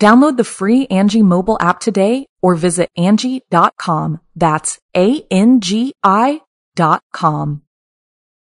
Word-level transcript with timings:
Download 0.00 0.36
the 0.36 0.44
free 0.44 0.86
Angi 0.88 1.22
mobile 1.22 1.56
app 1.60 1.80
today 1.80 2.26
or 2.42 2.54
visit 2.54 2.90
Angi.com. 2.98 4.20
That's 4.34 4.78
A-N-G-I 4.96 6.40
dot 6.74 7.02
com. 7.12 7.62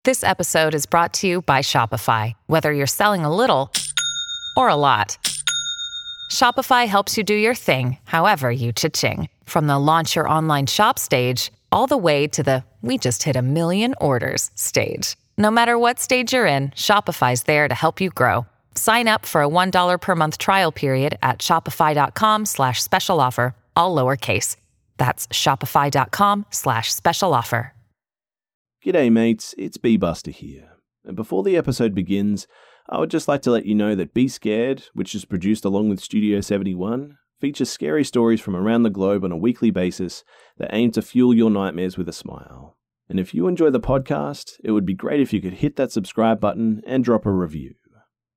This 0.05 0.25
episode 0.25 0.75
is 0.75 0.87
brought 0.87 1.15
to 1.15 1.27
you 1.27 1.43
by 1.43 1.61
Shopify. 1.61 2.35
Whether 2.47 2.73
you're 2.73 2.87
selling 2.87 3.25
a 3.25 3.35
little 3.35 3.73
or 4.57 4.69
a 4.69 4.77
lot, 4.77 5.17
Shopify 6.31 6.87
helps 6.87 7.17
you 7.17 7.25
do 7.25 7.35
your 7.35 7.55
thing, 7.55 7.99
however 8.05 8.51
you 8.51 8.73
cha-ching. 8.73 9.29
From 9.45 9.67
the 9.67 9.79
launch 9.79 10.17
your 10.17 10.29
online 10.29 10.67
shop 10.67 10.99
stage, 10.99 11.53
all 11.73 11.87
the 11.87 11.97
way 11.97 12.27
to 12.29 12.43
the 12.43 12.65
we 12.83 12.99
just 12.99 13.23
hit 13.23 13.37
a 13.37 13.43
million 13.43 13.95
orders 14.01 14.51
stage. 14.55 15.17
No 15.39 15.51
matter 15.51 15.79
what 15.79 15.99
stage 16.01 16.33
you're 16.33 16.47
in, 16.47 16.71
Shopify's 16.71 17.45
there 17.45 17.67
to 17.67 17.75
help 17.75 18.01
you 18.01 18.11
grow. 18.11 18.47
Sign 18.77 19.09
up 19.09 19.25
for 19.27 19.43
a 19.43 19.49
$1 19.49 20.01
per 20.01 20.15
month 20.15 20.39
trial 20.39 20.73
period 20.73 21.19
at 21.23 21.39
shopify.com 21.39 22.47
slash 22.47 22.83
special 22.83 23.21
offer, 23.21 23.55
all 23.77 23.95
lowercase. 23.95 24.57
That's 24.97 25.27
shopify.com 25.29 26.47
slash 26.51 26.93
special 26.93 27.35
offer. 27.35 27.73
G'day, 28.85 29.11
mates. 29.11 29.55
It's 29.57 29.79
Bee 29.79 29.97
Buster 29.97 30.31
here. 30.31 30.73
And 31.07 31.17
before 31.17 31.43
the 31.43 31.57
episode 31.57 31.95
begins, 31.95 32.47
I 32.87 32.99
would 32.99 33.11
just 33.11 33.29
like 33.29 33.41
to 33.43 33.51
let 33.51 33.65
you 33.65 33.75
know 33.75 33.95
that 33.95 34.13
Be 34.13 34.29
Scared, 34.29 34.85
which 34.93 35.15
is 35.15 35.25
produced 35.25 35.65
along 35.65 35.89
with 35.89 36.01
Studio 36.01 36.43
71, 36.43 37.17
features 37.41 37.71
scary 37.71 38.05
stories 38.05 38.43
from 38.43 38.55
around 38.55 38.83
the 38.83 38.91
globe 38.91 39.25
on 39.25 39.33
a 39.33 39.39
weekly 39.39 39.71
basis 39.71 40.23
that 40.59 40.69
aim 40.75 40.91
to 40.93 41.01
fuel 41.01 41.33
your 41.33 41.49
nightmares 41.49 41.97
with 41.97 42.11
a 42.11 42.13
smile. 42.13 42.77
And 43.09 43.19
if 43.19 43.33
you 43.33 43.49
enjoy 43.49 43.71
the 43.71 43.81
podcast, 43.81 44.61
it 44.63 44.73
would 44.73 44.85
be 44.85 44.93
great 44.93 45.21
if 45.21 45.33
you 45.33 45.41
could 45.41 45.55
hit 45.55 45.77
that 45.77 45.93
subscribe 45.93 46.39
button 46.39 46.83
and 46.87 47.03
drop 47.03 47.25
a 47.25 47.31
review. 47.33 47.75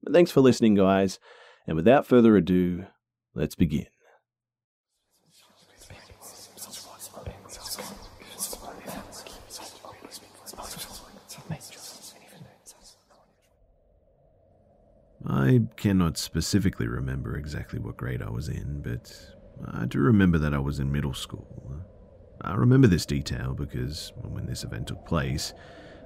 But 0.03 0.13
thanks 0.13 0.31
for 0.31 0.41
listening, 0.41 0.75
guys. 0.75 1.19
And 1.65 1.75
without 1.75 2.05
further 2.05 2.37
ado, 2.37 2.85
let's 3.33 3.55
begin. 3.55 3.87
I 15.29 15.61
cannot 15.75 16.17
specifically 16.17 16.87
remember 16.87 17.35
exactly 17.35 17.79
what 17.79 17.97
grade 17.97 18.21
I 18.21 18.29
was 18.29 18.47
in, 18.47 18.81
but 18.81 19.13
I 19.73 19.85
do 19.85 19.99
remember 19.99 20.37
that 20.37 20.53
I 20.53 20.59
was 20.59 20.79
in 20.79 20.91
middle 20.91 21.13
school. 21.13 21.83
I 22.41 22.53
remember 22.53 22.87
this 22.87 23.05
detail 23.05 23.53
because 23.53 24.13
when 24.15 24.45
this 24.45 24.63
event 24.63 24.87
took 24.87 25.05
place, 25.05 25.53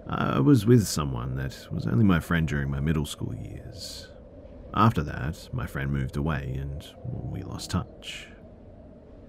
I 0.08 0.40
was 0.40 0.66
with 0.66 0.88
someone 0.88 1.36
that 1.36 1.68
was 1.72 1.88
only 1.88 2.04
my 2.04 2.20
friend 2.20 2.48
during 2.48 2.70
my 2.70 2.80
middle 2.80 3.06
school 3.06 3.34
years. 3.36 4.10
After 4.74 5.04
that, 5.04 5.50
my 5.54 5.66
friend 5.66 5.92
moved 5.92 6.18
away 6.18 6.56
and 6.60 6.86
we 7.04 7.44
lost 7.44 7.72
touch. 7.72 8.28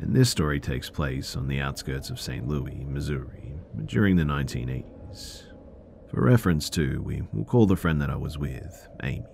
And 0.00 0.14
this 0.14 0.30
story 0.30 0.58
takes 0.58 0.90
place 0.90 1.36
on 1.36 1.46
the 1.46 1.60
outskirts 1.60 2.10
of 2.10 2.20
St. 2.20 2.46
Louis, 2.48 2.84
Missouri, 2.88 3.54
during 3.86 4.16
the 4.16 4.24
1980s. 4.24 5.44
For 6.10 6.22
reference 6.22 6.68
to, 6.70 7.00
we 7.02 7.22
will 7.32 7.44
call 7.44 7.66
the 7.66 7.76
friend 7.76 8.00
that 8.00 8.10
I 8.10 8.16
was 8.16 8.38
with 8.38 8.88
Amy. 9.02 9.24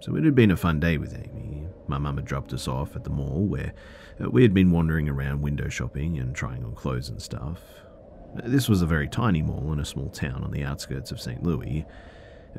So 0.00 0.16
it 0.16 0.24
had 0.24 0.34
been 0.34 0.50
a 0.50 0.56
fun 0.56 0.80
day 0.80 0.98
with 0.98 1.14
Amy. 1.14 1.66
My 1.88 1.98
mum 1.98 2.16
had 2.16 2.26
dropped 2.26 2.52
us 2.52 2.68
off 2.68 2.96
at 2.96 3.04
the 3.04 3.10
mall 3.10 3.46
where 3.46 3.72
uh, 4.22 4.30
we 4.30 4.42
had 4.42 4.54
been 4.54 4.70
wandering 4.70 5.08
around 5.08 5.42
window 5.42 5.68
shopping 5.68 6.18
and 6.18 6.34
trying 6.34 6.64
on 6.64 6.74
clothes 6.74 7.08
and 7.08 7.20
stuff. 7.20 7.60
This 8.34 8.68
was 8.68 8.82
a 8.82 8.86
very 8.86 9.08
tiny 9.08 9.42
mall 9.42 9.72
in 9.72 9.80
a 9.80 9.84
small 9.84 10.10
town 10.10 10.44
on 10.44 10.50
the 10.50 10.64
outskirts 10.64 11.10
of 11.10 11.20
St. 11.20 11.42
Louis. 11.42 11.84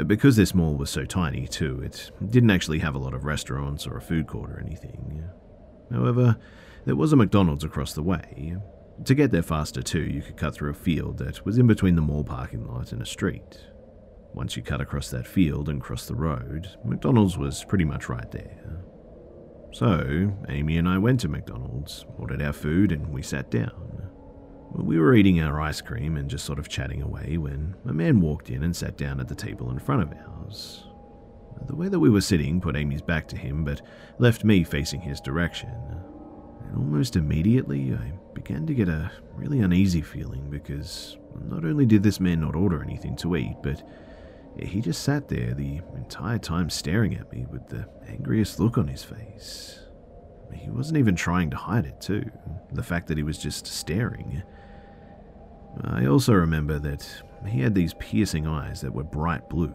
Because 0.06 0.36
this 0.36 0.54
mall 0.54 0.76
was 0.76 0.90
so 0.90 1.06
tiny, 1.06 1.48
too, 1.48 1.82
it 1.84 2.12
didn't 2.30 2.52
actually 2.52 2.80
have 2.80 2.94
a 2.94 3.00
lot 3.00 3.16
of 3.16 3.26
restaurants 3.26 3.88
or 3.88 3.98
a 3.98 4.02
food 4.02 4.28
court 4.28 4.52
or 4.52 4.60
anything. 4.60 5.24
However, 5.92 6.38
there 6.86 6.96
was 6.96 7.14
a 7.14 7.16
McDonald's 7.16 7.64
across 7.64 7.94
the 7.94 8.04
way. 8.04 8.58
To 9.06 9.16
get 9.16 9.32
there 9.32 9.44
faster, 9.44 9.82
too, 9.82 10.04
you 10.04 10.22
could 10.22 10.38
cut 10.38 10.54
through 10.54 10.72
a 10.72 10.76
field 10.76 11.18
that 11.18 11.44
was 11.46 11.58
in 11.58 11.68
between 11.68 11.96
the 11.96 12.02
mall 12.02 12.24
parking 12.24 12.68
lot 12.68 12.92
and 12.92 13.02
a 13.02 13.06
street. 13.06 13.60
Once 14.34 14.56
you 14.56 14.62
cut 14.62 14.82
across 14.82 15.10
that 15.10 15.26
field 15.26 15.68
and 15.68 15.82
crossed 15.82 16.08
the 16.08 16.16
road, 16.16 16.68
McDonald's 16.86 17.38
was 17.38 17.64
pretty 17.64 17.86
much 17.86 18.08
right 18.08 18.30
there. 18.32 18.84
So, 19.72 20.32
Amy 20.50 20.78
and 20.78 20.88
I 20.88 20.98
went 20.98 21.20
to 21.22 21.28
McDonald's, 21.28 22.06
ordered 22.18 22.42
our 22.42 22.54
food, 22.54 22.92
and 22.92 23.08
we 23.08 23.22
sat 23.22 23.50
down. 23.50 24.10
We 24.72 25.00
were 25.00 25.16
eating 25.16 25.42
our 25.42 25.60
ice 25.60 25.82
cream 25.82 26.18
and 26.18 26.30
just 26.30 26.46
sort 26.46 26.60
of 26.60 26.68
chatting 26.70 27.02
away 27.02 27.38
when 27.38 27.76
a 27.86 27.94
man 27.94 28.20
walked 28.20 28.50
in 28.50 28.64
and 28.64 28.76
sat 28.76 28.98
down 28.98 29.20
at 29.20 29.28
the 29.28 29.36
table 29.36 29.72
in 29.72 29.80
front 29.80 30.04
of 30.04 30.14
ours. 30.14 30.86
The 31.66 31.76
way 31.76 31.88
that 31.90 32.00
we 32.00 32.10
were 32.10 32.22
sitting 32.22 32.62
put 32.62 32.76
Amy's 32.76 33.02
back 33.02 33.28
to 33.30 33.38
him, 33.38 33.64
but 33.64 33.82
left 34.20 34.44
me 34.44 34.64
facing 34.64 35.02
his 35.02 35.20
direction. 35.20 35.70
And 35.70 36.78
almost 36.78 37.16
immediately, 37.16 37.94
I 37.94 38.12
began 38.34 38.68
to 38.68 38.74
get 38.74 38.90
a 38.90 39.12
really 39.34 39.62
uneasy 39.62 40.02
feeling 40.02 40.50
because 40.50 41.18
not 41.46 41.66
only 41.66 41.86
did 41.86 42.04
this 42.04 42.20
man 42.20 42.42
not 42.42 42.56
order 42.56 42.84
anything 42.84 43.16
to 43.18 43.36
eat, 43.36 43.56
but 43.64 43.82
he 44.60 44.82
just 44.82 45.04
sat 45.04 45.28
there 45.28 45.54
the 45.54 45.82
entire 45.96 46.40
time 46.40 46.70
staring 46.70 47.16
at 47.16 47.32
me 47.32 47.46
with 47.50 47.68
the 47.68 47.88
angriest 48.08 48.60
look 48.60 48.78
on 48.78 48.88
his 48.88 49.04
face. 49.04 49.80
He 50.54 50.70
wasn't 50.70 50.98
even 50.98 51.16
trying 51.16 51.50
to 51.52 51.58
hide 51.58 51.86
it, 51.86 52.00
too. 52.00 52.30
The 52.72 52.84
fact 52.84 53.08
that 53.08 53.18
he 53.18 53.24
was 53.24 53.38
just 53.38 53.68
staring. 53.68 54.44
I 55.84 56.06
also 56.08 56.34
remember 56.34 56.80
that 56.80 57.08
he 57.46 57.62
had 57.62 57.76
these 57.76 57.94
piercing 57.96 58.48
eyes 58.48 58.82
that 58.82 58.94
were 58.94 59.04
bright 59.04 59.50
blue. 59.50 59.74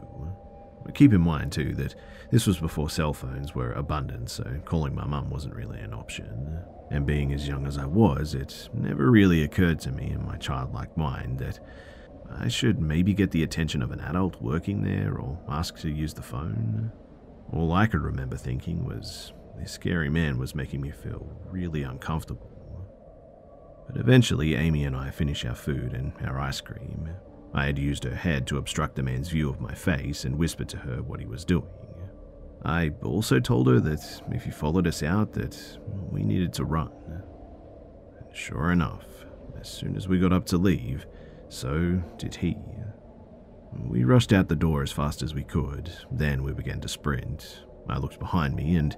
Keep 0.94 1.12
in 1.12 1.20
mind, 1.20 1.52
too, 1.52 1.74
that 1.74 1.94
this 2.30 2.46
was 2.46 2.58
before 2.58 2.90
cell 2.90 3.12
phones 3.12 3.54
were 3.54 3.72
abundant, 3.72 4.30
so 4.30 4.44
calling 4.64 4.94
my 4.94 5.06
mum 5.06 5.30
wasn't 5.30 5.54
really 5.54 5.78
an 5.78 5.94
option. 5.94 6.58
And 6.90 7.06
being 7.06 7.32
as 7.32 7.46
young 7.46 7.66
as 7.66 7.78
I 7.78 7.86
was, 7.86 8.34
it 8.34 8.68
never 8.74 9.10
really 9.10 9.42
occurred 9.44 9.78
to 9.80 9.92
me 9.92 10.10
in 10.10 10.26
my 10.26 10.36
childlike 10.36 10.96
mind 10.96 11.38
that 11.38 11.60
I 12.30 12.48
should 12.48 12.80
maybe 12.80 13.14
get 13.14 13.30
the 13.30 13.42
attention 13.44 13.80
of 13.80 13.92
an 13.92 14.00
adult 14.00 14.42
working 14.42 14.82
there 14.82 15.16
or 15.16 15.38
ask 15.48 15.78
to 15.78 15.90
use 15.90 16.14
the 16.14 16.22
phone. 16.22 16.90
All 17.52 17.72
I 17.72 17.86
could 17.86 18.02
remember 18.02 18.36
thinking 18.36 18.84
was 18.84 19.32
this 19.58 19.72
scary 19.72 20.08
man 20.08 20.38
was 20.38 20.54
making 20.54 20.80
me 20.80 20.90
feel 20.90 21.26
really 21.50 21.82
uncomfortable. 21.82 22.51
But 23.92 24.00
eventually, 24.00 24.54
Amy 24.54 24.84
and 24.84 24.96
I 24.96 25.10
finished 25.10 25.44
our 25.44 25.54
food 25.54 25.92
and 25.92 26.12
our 26.24 26.40
ice 26.40 26.60
cream. 26.60 27.10
I 27.54 27.66
had 27.66 27.78
used 27.78 28.04
her 28.04 28.14
head 28.14 28.46
to 28.46 28.56
obstruct 28.56 28.96
the 28.96 29.02
man's 29.02 29.28
view 29.28 29.50
of 29.50 29.60
my 29.60 29.74
face 29.74 30.24
and 30.24 30.38
whispered 30.38 30.68
to 30.70 30.78
her 30.78 31.02
what 31.02 31.20
he 31.20 31.26
was 31.26 31.44
doing. 31.44 31.68
I 32.64 32.92
also 33.02 33.40
told 33.40 33.66
her 33.66 33.80
that 33.80 34.22
if 34.30 34.44
he 34.44 34.50
followed 34.50 34.86
us 34.86 35.02
out, 35.02 35.32
that 35.34 35.58
we 36.10 36.22
needed 36.22 36.52
to 36.54 36.64
run. 36.64 36.92
And 38.18 38.36
sure 38.36 38.70
enough, 38.70 39.04
as 39.60 39.68
soon 39.68 39.96
as 39.96 40.08
we 40.08 40.18
got 40.18 40.32
up 40.32 40.46
to 40.46 40.56
leave, 40.56 41.06
so 41.48 42.02
did 42.16 42.36
he. 42.36 42.56
We 43.72 44.04
rushed 44.04 44.32
out 44.32 44.48
the 44.48 44.56
door 44.56 44.82
as 44.82 44.92
fast 44.92 45.22
as 45.22 45.34
we 45.34 45.44
could, 45.44 45.92
then 46.10 46.42
we 46.42 46.52
began 46.52 46.80
to 46.80 46.88
sprint. 46.88 47.62
I 47.88 47.98
looked 47.98 48.18
behind 48.18 48.54
me, 48.54 48.76
and 48.76 48.96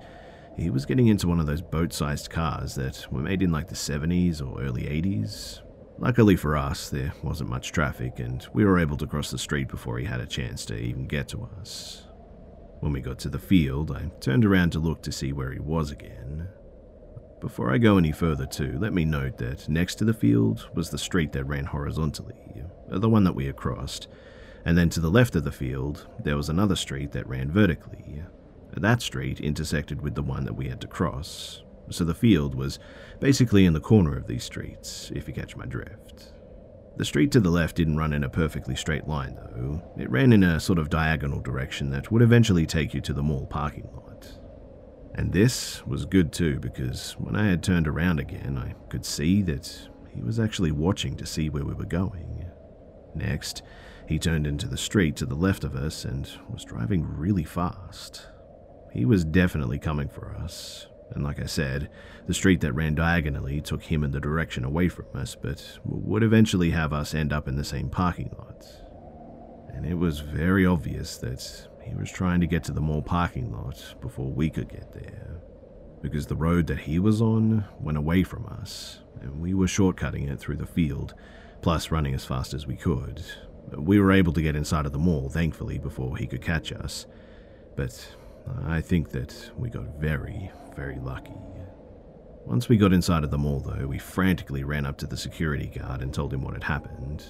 he 0.57 0.71
was 0.71 0.87
getting 0.87 1.09
into 1.09 1.29
one 1.29 1.41
of 1.41 1.47
those 1.47 1.63
boat 1.63 1.93
sized 1.93 2.31
cars 2.31 2.75
that 2.77 3.07
were 3.11 3.21
made 3.21 3.43
in 3.43 3.53
like 3.53 3.69
the 3.69 3.75
70s 3.75 4.41
or 4.41 4.63
early 4.63 4.83
80s. 4.83 5.61
Luckily 5.99 6.37
for 6.37 6.57
us, 6.57 6.91
there 6.91 7.13
wasn't 7.23 7.51
much 7.51 7.73
traffic, 7.73 8.19
and 8.19 8.47
we 8.53 8.65
were 8.65 8.79
able 8.79 8.97
to 8.97 9.07
cross 9.07 9.31
the 9.31 9.39
street 9.39 9.69
before 9.69 9.99
he 9.99 10.05
had 10.05 10.21
a 10.21 10.27
chance 10.27 10.65
to 10.67 10.77
even 10.77 11.07
get 11.07 11.29
to 11.29 11.49
us. 11.61 12.07
When 12.81 12.93
we 12.93 13.01
got 13.01 13.19
to 13.21 13.29
the 13.29 13.39
field, 13.39 13.93
I 13.93 14.11
turned 14.21 14.45
around 14.45 14.71
to 14.73 14.81
look 14.81 15.03
to 15.03 15.13
see 15.13 15.33
where 15.33 15.53
he 15.53 15.61
was 15.61 15.91
again. 15.91 16.49
Before 17.41 17.73
I 17.73 17.79
go 17.79 17.97
any 17.97 18.11
further, 18.11 18.47
too, 18.47 18.77
let 18.81 18.93
me 18.93 19.05
note 19.05 19.39
that 19.39 19.69
next 19.69 19.97
to 19.97 20.05
the 20.05 20.15
field 20.15 20.69
was 20.75 20.91
the 20.91 20.99
street 20.99 21.33
that 21.33 21.45
ran 21.45 21.67
horizontally. 21.67 22.35
Uh, 22.91 22.99
the 22.99 23.09
one 23.09 23.25
that 23.25 23.35
we 23.35 23.47
had 23.47 23.57
crossed, 23.57 24.09
and 24.65 24.77
then 24.77 24.89
to 24.91 25.01
the 25.01 25.11
left 25.11 25.37
of 25.37 25.45
the 25.45 25.53
field, 25.53 26.07
there 26.23 26.37
was 26.37 26.49
another 26.49 26.77
street 26.77 27.13
that 27.13 27.29
ran 27.29 27.51
vertically. 27.51 28.23
That 28.73 29.03
street 29.03 29.41
intersected 29.41 30.03
with 30.03 30.15
the 30.15 30.23
one 30.23 30.45
that 30.45 30.57
we 30.57 30.69
had 30.69 30.81
to 30.81 30.89
cross, 30.89 31.63
so 31.91 32.05
the 32.05 32.15
field 32.15 32.55
was 32.55 32.79
basically 33.21 33.65
in 33.67 33.73
the 33.73 33.81
corner 33.81 34.17
of 34.17 34.27
these 34.27 34.45
streets, 34.45 35.13
if 35.15 35.29
you 35.29 35.35
catch 35.35 35.57
my 35.57 35.67
drift. 35.67 36.33
The 36.97 37.05
street 37.05 37.33
to 37.33 37.41
the 37.41 37.51
left 37.51 37.77
didn't 37.77 37.97
run 37.97 38.13
in 38.13 38.25
a 38.25 38.29
perfectly 38.29 38.77
straight 38.77 39.09
line, 39.09 39.35
though. 39.35 39.83
It 39.99 40.11
ran 40.11 40.33
in 40.33 40.45
a 40.45 40.61
sort 40.61 40.79
of 40.79 40.91
diagonal 40.91 41.41
direction 41.41 41.91
that 41.91 42.11
would 42.13 42.23
eventually 42.23 42.67
take 42.67 42.95
you 42.95 43.01
to 43.01 43.13
the 43.13 43.23
mall 43.23 43.47
parking 43.47 43.89
lot. 43.93 44.39
And 45.17 45.33
this 45.33 45.85
was 45.87 46.05
good 46.07 46.33
too, 46.33 46.59
because 46.61 47.13
when 47.19 47.37
I 47.37 47.49
had 47.49 47.63
turned 47.63 47.89
around 47.89 48.21
again, 48.21 48.59
I 48.59 48.75
could 48.91 49.05
see 49.05 49.43
that 49.43 49.89
he 50.15 50.23
was 50.23 50.39
actually 50.39 50.73
watching 50.73 51.17
to 51.17 51.27
see 51.27 51.49
where 51.49 51.65
we 51.65 51.75
were 51.75 51.85
going. 51.85 52.47
Next, 53.15 53.63
he 54.09 54.19
turned 54.19 54.47
into 54.47 54.69
the 54.69 54.77
street 54.77 55.17
to 55.17 55.27
the 55.27 55.35
left 55.35 55.65
of 55.65 55.75
us 55.75 56.05
and 56.05 56.29
was 56.49 56.65
driving 56.65 57.05
really 57.05 57.45
fast. 57.45 58.29
He 58.95 59.05
was 59.05 59.25
definitely 59.25 59.81
coming 59.81 60.09
for 60.09 60.37
us, 60.37 60.87
and 61.11 61.25
like 61.25 61.41
I 61.41 61.47
said, 61.47 61.91
the 62.27 62.35
street 62.35 62.61
that 62.61 62.75
ran 62.75 62.95
diagonally 62.95 63.61
took 63.61 63.83
him 63.83 64.05
in 64.05 64.13
the 64.13 64.21
direction 64.21 64.65
away 64.65 64.89
from 64.89 65.07
us, 65.15 65.35
but 65.35 65.79
would 65.85 66.23
eventually 66.23 66.71
have 66.71 66.93
us 66.93 67.13
end 67.13 67.33
up 67.33 67.49
in 67.49 67.57
the 67.57 67.65
same 67.65 67.91
parking 67.91 68.31
lot. 68.39 68.65
And 69.75 69.85
it 69.85 69.95
was 69.95 70.21
very 70.21 70.65
obvious 70.65 71.19
that 71.19 71.69
he 71.83 71.95
was 71.97 72.11
trying 72.11 72.41
to 72.41 72.47
get 72.47 72.63
to 72.65 72.73
the 72.73 72.81
mall 72.81 73.03
parking 73.03 73.53
lot 73.53 73.97
before 74.01 74.31
we 74.31 74.49
could 74.49 74.69
get 74.69 74.93
there, 74.93 75.41
because 76.01 76.29
the 76.29 76.37
road 76.37 76.69
that 76.69 76.79
he 76.79 77.01
was 77.01 77.21
on 77.21 77.65
went 77.81 77.99
away 77.99 78.23
from 78.23 78.47
us, 78.47 79.01
and 79.21 79.41
we 79.41 79.55
were 79.55 79.67
shortcutting 79.67 80.31
it 80.31 80.39
through 80.39 80.57
the 80.57 80.67
field, 80.67 81.15
plus 81.63 81.91
running 81.91 82.15
as 82.15 82.25
fast 82.25 82.55
as 82.55 82.67
we 82.67 82.77
could, 82.77 83.25
we 83.77 83.99
were 83.99 84.13
able 84.13 84.33
to 84.33 84.43
get 84.43 84.55
inside 84.55 84.87
of 84.87 84.93
the 84.93 84.99
mall, 84.99 85.29
thankfully, 85.29 85.79
before 85.79 86.17
he 86.17 86.29
could 86.29 86.43
catch 86.43 86.71
us, 86.71 87.07
but 87.75 88.07
I 88.67 88.81
think 88.81 89.11
that 89.11 89.51
we 89.57 89.71
got 89.71 89.99
very, 89.99 90.51
very 90.77 90.99
lucky. 90.99 91.35
Once 92.47 92.69
we 92.69 92.77
got 92.77 92.93
inside 92.93 93.25
of 93.25 93.31
the 93.31 93.39
mall, 93.39 93.61
though, 93.61 93.87
we 93.87 93.99
frantically 93.99 94.65
ran 94.65 94.85
up 94.85 94.99
to 94.99 95.07
the 95.07 95.17
security 95.17 95.67
guard 95.67 96.03
and 96.03 96.13
told 96.13 96.33
him 96.33 96.43
what 96.43 96.53
had 96.55 96.65
happened. 96.65 97.25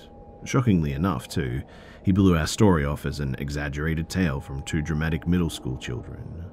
Shockingly 0.44 0.92
enough, 0.92 1.28
too, 1.28 1.62
he 2.02 2.12
blew 2.12 2.36
our 2.36 2.46
story 2.46 2.84
off 2.84 3.06
as 3.06 3.20
an 3.20 3.36
exaggerated 3.38 4.10
tale 4.10 4.40
from 4.40 4.62
two 4.62 4.82
dramatic 4.82 5.26
middle 5.26 5.50
school 5.50 5.78
children. 5.78 6.44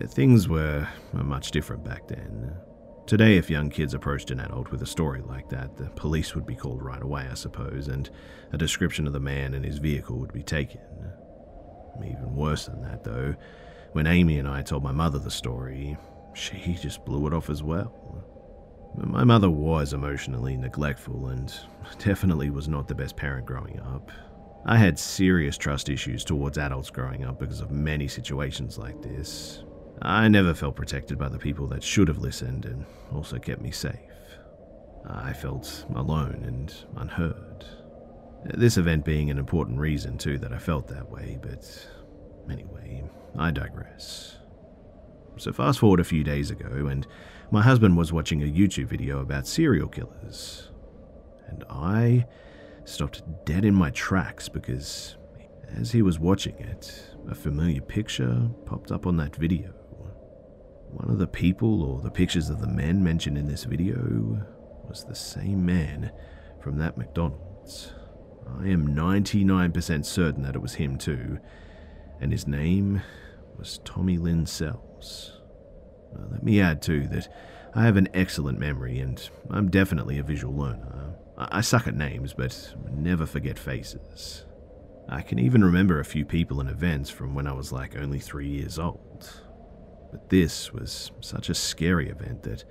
Uh, 0.00 0.06
things 0.06 0.48
were 0.48 0.88
much 1.12 1.50
different 1.50 1.84
back 1.84 2.06
then. 2.06 2.54
Today, 3.06 3.36
if 3.36 3.50
young 3.50 3.70
kids 3.70 3.92
approached 3.92 4.30
an 4.30 4.38
adult 4.38 4.70
with 4.70 4.82
a 4.82 4.86
story 4.86 5.20
like 5.20 5.48
that, 5.48 5.76
the 5.76 5.90
police 5.90 6.34
would 6.36 6.46
be 6.46 6.54
called 6.54 6.80
right 6.80 7.02
away, 7.02 7.26
I 7.28 7.34
suppose, 7.34 7.88
and 7.88 8.08
a 8.52 8.56
description 8.56 9.08
of 9.08 9.12
the 9.12 9.20
man 9.20 9.54
and 9.54 9.64
his 9.64 9.78
vehicle 9.78 10.18
would 10.20 10.32
be 10.32 10.44
taken. 10.44 10.80
Even 11.98 12.36
worse 12.36 12.66
than 12.66 12.80
that, 12.82 13.02
though, 13.02 13.34
when 13.92 14.06
Amy 14.06 14.38
and 14.38 14.48
I 14.48 14.62
told 14.62 14.82
my 14.82 14.92
mother 14.92 15.18
the 15.18 15.30
story, 15.30 15.96
she 16.34 16.78
just 16.80 17.04
blew 17.04 17.26
it 17.26 17.32
off 17.32 17.50
as 17.50 17.62
well. 17.62 18.24
My 18.96 19.24
mother 19.24 19.50
was 19.50 19.92
emotionally 19.92 20.56
neglectful 20.56 21.28
and 21.28 21.52
definitely 21.98 22.50
was 22.50 22.68
not 22.68 22.88
the 22.88 22.94
best 22.94 23.16
parent 23.16 23.46
growing 23.46 23.80
up. 23.80 24.10
I 24.66 24.76
had 24.76 24.98
serious 24.98 25.56
trust 25.56 25.88
issues 25.88 26.24
towards 26.24 26.58
adults 26.58 26.90
growing 26.90 27.24
up 27.24 27.38
because 27.38 27.60
of 27.60 27.70
many 27.70 28.08
situations 28.08 28.78
like 28.78 29.00
this, 29.00 29.62
I 30.02 30.28
never 30.28 30.54
felt 30.54 30.76
protected 30.76 31.18
by 31.18 31.28
the 31.28 31.38
people 31.38 31.66
that 31.68 31.82
should 31.82 32.08
have 32.08 32.18
listened 32.18 32.64
and 32.64 32.86
also 33.12 33.38
kept 33.38 33.60
me 33.60 33.70
safe. 33.70 33.94
I 35.06 35.32
felt 35.32 35.84
alone 35.94 36.42
and 36.46 36.74
unheard. 36.96 37.64
This 38.44 38.78
event 38.78 39.04
being 39.04 39.30
an 39.30 39.38
important 39.38 39.78
reason, 39.78 40.16
too, 40.16 40.38
that 40.38 40.52
I 40.52 40.58
felt 40.58 40.88
that 40.88 41.10
way, 41.10 41.38
but 41.42 41.88
anyway, 42.50 43.04
I 43.38 43.50
digress. 43.50 44.36
So, 45.36 45.52
fast 45.52 45.78
forward 45.78 46.00
a 46.00 46.04
few 46.04 46.22
days 46.22 46.50
ago, 46.50 46.86
and 46.86 47.06
my 47.50 47.62
husband 47.62 47.96
was 47.96 48.12
watching 48.12 48.42
a 48.42 48.46
YouTube 48.46 48.86
video 48.86 49.20
about 49.20 49.46
serial 49.46 49.88
killers. 49.88 50.70
And 51.48 51.64
I 51.70 52.26
stopped 52.84 53.22
dead 53.44 53.64
in 53.64 53.74
my 53.74 53.90
tracks 53.90 54.48
because 54.48 55.16
as 55.76 55.92
he 55.92 56.02
was 56.02 56.18
watching 56.18 56.56
it, 56.58 57.14
a 57.28 57.34
familiar 57.34 57.80
picture 57.80 58.50
popped 58.66 58.92
up 58.92 59.06
on 59.06 59.16
that 59.18 59.36
video. 59.36 59.72
One 60.90 61.08
of 61.10 61.18
the 61.18 61.26
people 61.26 61.82
or 61.82 62.00
the 62.00 62.10
pictures 62.10 62.50
of 62.50 62.60
the 62.60 62.66
men 62.66 63.02
mentioned 63.02 63.38
in 63.38 63.46
this 63.46 63.64
video 63.64 64.44
was 64.88 65.04
the 65.04 65.14
same 65.14 65.64
man 65.64 66.10
from 66.60 66.78
that 66.78 66.98
McDonald's. 66.98 67.92
I 68.58 68.68
am 68.68 68.88
99% 68.88 70.04
certain 70.04 70.42
that 70.42 70.56
it 70.56 70.62
was 70.62 70.74
him 70.74 70.98
too, 70.98 71.38
and 72.20 72.32
his 72.32 72.46
name 72.46 73.02
was 73.58 73.80
Tommy 73.84 74.18
Lynn 74.18 74.46
Sells. 74.46 75.40
Uh, 76.14 76.24
let 76.30 76.42
me 76.42 76.60
add 76.60 76.82
too 76.82 77.06
that 77.08 77.32
I 77.74 77.84
have 77.84 77.96
an 77.96 78.08
excellent 78.14 78.58
memory 78.58 78.98
and 78.98 79.28
I'm 79.50 79.70
definitely 79.70 80.18
a 80.18 80.22
visual 80.22 80.54
learner. 80.54 81.14
I, 81.38 81.58
I 81.58 81.60
suck 81.60 81.86
at 81.86 81.94
names, 81.94 82.34
but 82.34 82.74
never 82.92 83.26
forget 83.26 83.58
faces. 83.58 84.44
I 85.08 85.22
can 85.22 85.38
even 85.38 85.64
remember 85.64 85.98
a 85.98 86.04
few 86.04 86.24
people 86.24 86.60
and 86.60 86.68
events 86.68 87.10
from 87.10 87.34
when 87.34 87.46
I 87.46 87.52
was 87.52 87.72
like 87.72 87.96
only 87.96 88.20
three 88.20 88.48
years 88.48 88.78
old. 88.78 89.28
But 90.10 90.28
this 90.28 90.72
was 90.72 91.10
such 91.20 91.48
a 91.48 91.54
scary 91.54 92.08
event 92.08 92.42
that 92.42 92.64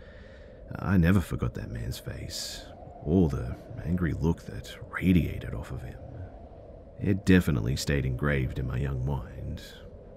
I 0.78 0.98
never 0.98 1.20
forgot 1.22 1.54
that 1.56 1.72
man's 1.72 2.00
face, 2.00 2.66
or 3.02 3.30
the 3.30 3.56
angry 3.86 4.14
look 4.14 4.44
that 4.44 4.76
radiated 4.90 5.54
off 5.54 5.72
of 5.72 5.82
him. 5.82 5.98
It 7.02 7.26
definitely 7.26 7.76
stayed 7.76 8.06
engraved 8.06 8.60
in 8.60 8.68
my 8.68 8.78
young 8.78 9.06
mind, 9.06 9.62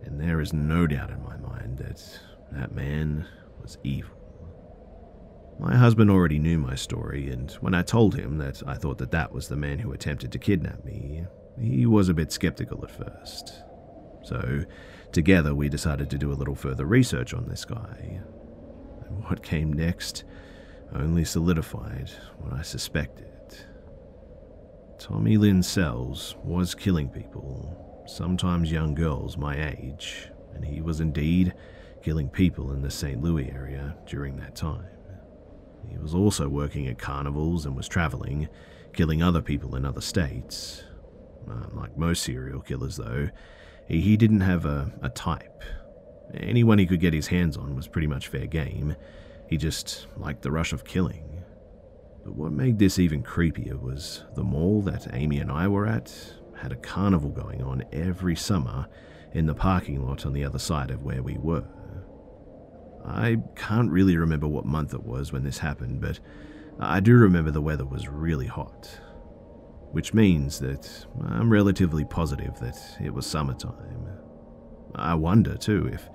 and 0.02 0.20
there 0.20 0.40
is 0.40 0.52
no 0.52 0.86
doubt 0.86 1.10
in 1.10 1.22
my 1.22 1.36
mind 1.36 1.78
that 1.78 2.20
that 2.50 2.74
man 2.74 3.26
was 3.60 3.78
evil. 3.84 4.16
My 5.60 5.76
husband 5.76 6.10
already 6.10 6.38
knew 6.38 6.58
my 6.58 6.74
story, 6.74 7.30
and 7.30 7.50
when 7.60 7.74
I 7.74 7.82
told 7.82 8.16
him 8.16 8.38
that 8.38 8.62
I 8.66 8.74
thought 8.74 8.98
that 8.98 9.12
that 9.12 9.32
was 9.32 9.48
the 9.48 9.56
man 9.56 9.78
who 9.78 9.92
attempted 9.92 10.32
to 10.32 10.38
kidnap 10.38 10.84
me, 10.84 11.24
he 11.60 11.86
was 11.86 12.08
a 12.08 12.14
bit 12.14 12.32
skeptical 12.32 12.82
at 12.82 12.90
first. 12.90 13.62
So 14.24 14.64
Together, 15.12 15.54
we 15.54 15.68
decided 15.68 16.08
to 16.08 16.16
do 16.16 16.32
a 16.32 16.34
little 16.34 16.54
further 16.54 16.86
research 16.86 17.34
on 17.34 17.46
this 17.46 17.66
guy. 17.66 18.22
And 19.06 19.24
what 19.24 19.42
came 19.42 19.70
next 19.70 20.24
only 20.94 21.24
solidified 21.24 22.10
what 22.38 22.54
I 22.54 22.62
suspected. 22.62 23.31
Tommy 25.02 25.36
Lynn 25.36 25.64
Sells 25.64 26.36
was 26.44 26.76
killing 26.76 27.08
people, 27.08 28.04
sometimes 28.06 28.70
young 28.70 28.94
girls 28.94 29.36
my 29.36 29.70
age, 29.70 30.28
and 30.54 30.64
he 30.64 30.80
was 30.80 31.00
indeed 31.00 31.54
killing 32.04 32.28
people 32.28 32.70
in 32.70 32.82
the 32.82 32.90
St. 32.90 33.20
Louis 33.20 33.50
area 33.50 33.96
during 34.06 34.36
that 34.36 34.54
time. 34.54 34.86
He 35.90 35.98
was 35.98 36.14
also 36.14 36.48
working 36.48 36.86
at 36.86 37.00
carnivals 37.00 37.66
and 37.66 37.74
was 37.74 37.88
traveling, 37.88 38.48
killing 38.92 39.24
other 39.24 39.42
people 39.42 39.74
in 39.74 39.84
other 39.84 40.00
states. 40.00 40.84
Uh, 41.50 41.66
Unlike 41.72 41.98
most 41.98 42.22
serial 42.22 42.60
killers, 42.60 42.94
though, 42.94 43.28
he 43.88 44.16
didn't 44.16 44.42
have 44.42 44.64
a, 44.66 44.92
a 45.02 45.08
type. 45.08 45.64
Anyone 46.32 46.78
he 46.78 46.86
could 46.86 47.00
get 47.00 47.12
his 47.12 47.26
hands 47.26 47.56
on 47.56 47.74
was 47.74 47.88
pretty 47.88 48.06
much 48.06 48.28
fair 48.28 48.46
game. 48.46 48.94
He 49.48 49.56
just 49.56 50.06
liked 50.16 50.42
the 50.42 50.52
rush 50.52 50.72
of 50.72 50.84
killing. 50.84 51.42
But 52.24 52.34
what 52.34 52.52
made 52.52 52.78
this 52.78 52.98
even 52.98 53.22
creepier 53.22 53.80
was 53.80 54.24
the 54.34 54.44
mall 54.44 54.82
that 54.82 55.12
Amy 55.12 55.38
and 55.38 55.50
I 55.50 55.68
were 55.68 55.86
at 55.86 56.14
had 56.56 56.72
a 56.72 56.76
carnival 56.76 57.30
going 57.30 57.62
on 57.62 57.84
every 57.92 58.36
summer 58.36 58.86
in 59.32 59.46
the 59.46 59.54
parking 59.54 60.04
lot 60.04 60.24
on 60.24 60.32
the 60.32 60.44
other 60.44 60.58
side 60.58 60.90
of 60.90 61.02
where 61.02 61.22
we 61.22 61.36
were. 61.38 61.64
I 63.04 63.38
can't 63.56 63.90
really 63.90 64.16
remember 64.16 64.46
what 64.46 64.64
month 64.64 64.94
it 64.94 65.02
was 65.02 65.32
when 65.32 65.42
this 65.42 65.58
happened, 65.58 66.00
but 66.00 66.20
I 66.78 67.00
do 67.00 67.16
remember 67.16 67.50
the 67.50 67.60
weather 67.60 67.84
was 67.84 68.08
really 68.08 68.46
hot 68.46 69.00
which 69.92 70.14
means 70.14 70.58
that 70.58 71.06
I'm 71.22 71.52
relatively 71.52 72.04
positive 72.04 72.58
that 72.60 72.78
it 73.00 73.12
was 73.12 73.26
summertime. 73.26 74.08
I 74.94 75.14
wonder, 75.14 75.56
too, 75.56 75.88
if 75.92 76.08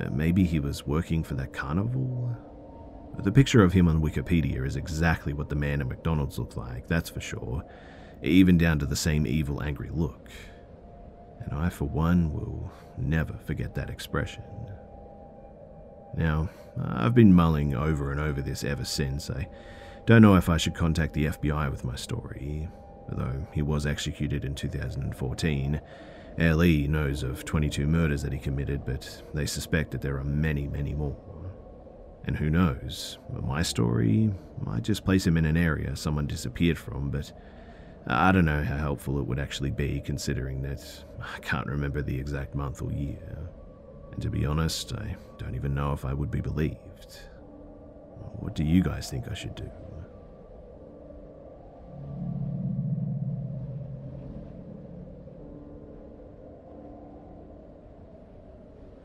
uh, 0.00 0.10
maybe 0.10 0.44
he 0.44 0.60
was 0.60 0.86
working 0.86 1.24
for 1.24 1.34
that 1.34 1.52
carnival? 1.52 2.36
The 3.18 3.32
picture 3.32 3.62
of 3.62 3.72
him 3.72 3.88
on 3.88 4.02
Wikipedia 4.02 4.64
is 4.66 4.76
exactly 4.76 5.32
what 5.32 5.48
the 5.48 5.56
man 5.56 5.80
at 5.80 5.88
McDonald's 5.88 6.38
looked 6.38 6.56
like, 6.56 6.86
that's 6.86 7.10
for 7.10 7.20
sure, 7.20 7.64
even 8.22 8.58
down 8.58 8.78
to 8.78 8.86
the 8.86 8.96
same 8.96 9.26
evil, 9.26 9.62
angry 9.62 9.90
look. 9.90 10.30
And 11.40 11.54
I, 11.54 11.68
for 11.68 11.86
one, 11.86 12.32
will 12.32 12.72
never 12.96 13.34
forget 13.34 13.74
that 13.74 13.90
expression. 13.90 14.44
Now, 16.16 16.50
I've 16.80 17.14
been 17.14 17.32
mulling 17.32 17.74
over 17.74 18.10
and 18.12 18.20
over 18.20 18.42
this 18.42 18.64
ever 18.64 18.84
since. 18.84 19.30
I 19.30 19.48
don't 20.06 20.22
know 20.22 20.36
if 20.36 20.48
I 20.48 20.56
should 20.56 20.74
contact 20.74 21.14
the 21.14 21.26
FBI 21.26 21.70
with 21.70 21.84
my 21.84 21.96
story 21.96 22.68
though 23.08 23.46
he 23.52 23.62
was 23.62 23.86
executed 23.86 24.44
in 24.44 24.54
2014. 24.54 25.80
LE 26.38 26.88
knows 26.88 27.22
of 27.22 27.44
22 27.44 27.86
murders 27.86 28.22
that 28.22 28.32
he 28.32 28.38
committed, 28.38 28.84
but 28.84 29.22
they 29.32 29.46
suspect 29.46 29.90
that 29.92 30.02
there 30.02 30.18
are 30.18 30.24
many, 30.24 30.66
many 30.66 30.94
more. 30.94 31.16
And 32.26 32.36
who 32.36 32.50
knows, 32.50 33.18
my 33.42 33.62
story 33.62 34.32
might 34.60 34.82
just 34.82 35.04
place 35.04 35.26
him 35.26 35.36
in 35.36 35.44
an 35.44 35.56
area 35.56 35.94
someone 35.94 36.26
disappeared 36.26 36.76
from, 36.76 37.10
but 37.10 37.32
I 38.08 38.32
don't 38.32 38.44
know 38.44 38.62
how 38.62 38.76
helpful 38.76 39.18
it 39.20 39.26
would 39.26 39.38
actually 39.38 39.70
be, 39.70 40.00
considering 40.04 40.62
that 40.62 40.82
I 41.20 41.38
can't 41.40 41.66
remember 41.66 42.02
the 42.02 42.18
exact 42.18 42.54
month 42.54 42.82
or 42.82 42.92
year. 42.92 43.38
And 44.12 44.20
to 44.22 44.30
be 44.30 44.44
honest, 44.44 44.92
I 44.92 45.16
don't 45.38 45.54
even 45.54 45.74
know 45.74 45.92
if 45.92 46.04
I 46.04 46.12
would 46.12 46.30
be 46.30 46.40
believed. 46.40 47.20
What 48.38 48.54
do 48.54 48.64
you 48.64 48.82
guys 48.82 49.08
think 49.10 49.28
I 49.28 49.34
should 49.34 49.54
do? 49.54 49.70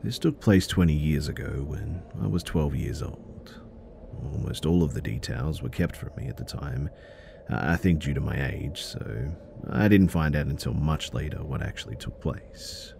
This 0.02 0.18
took 0.18 0.40
place 0.40 0.66
20 0.66 0.92
years 0.92 1.28
ago 1.28 1.64
when 1.64 2.02
I 2.20 2.26
was 2.26 2.42
12 2.42 2.74
years 2.74 3.02
old. 3.02 3.60
Almost 4.32 4.66
all 4.66 4.82
of 4.82 4.94
the 4.94 5.00
details 5.00 5.62
were 5.62 5.68
kept 5.68 5.94
from 5.94 6.10
me 6.16 6.26
at 6.26 6.36
the 6.36 6.44
time, 6.44 6.90
I 7.48 7.76
think 7.76 8.00
due 8.00 8.14
to 8.14 8.20
my 8.20 8.50
age, 8.50 8.82
so 8.82 9.32
I 9.70 9.86
didn't 9.86 10.08
find 10.08 10.34
out 10.34 10.46
until 10.46 10.74
much 10.74 11.12
later 11.14 11.44
what 11.44 11.62
actually 11.62 11.96
took 11.96 12.20
place. 12.20 12.94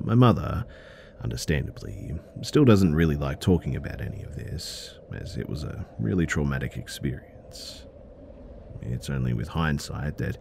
My 0.00 0.14
mother, 0.16 0.64
understandably, 1.22 2.18
still 2.42 2.64
doesn't 2.64 2.94
really 2.94 3.16
like 3.16 3.40
talking 3.40 3.76
about 3.76 4.00
any 4.00 4.22
of 4.22 4.34
this, 4.34 4.98
as 5.14 5.36
it 5.36 5.48
was 5.48 5.62
a 5.62 5.86
really 6.00 6.26
traumatic 6.26 6.76
experience. 6.76 7.86
It's 8.82 9.10
only 9.10 9.32
with 9.32 9.48
hindsight 9.48 10.18
that 10.18 10.38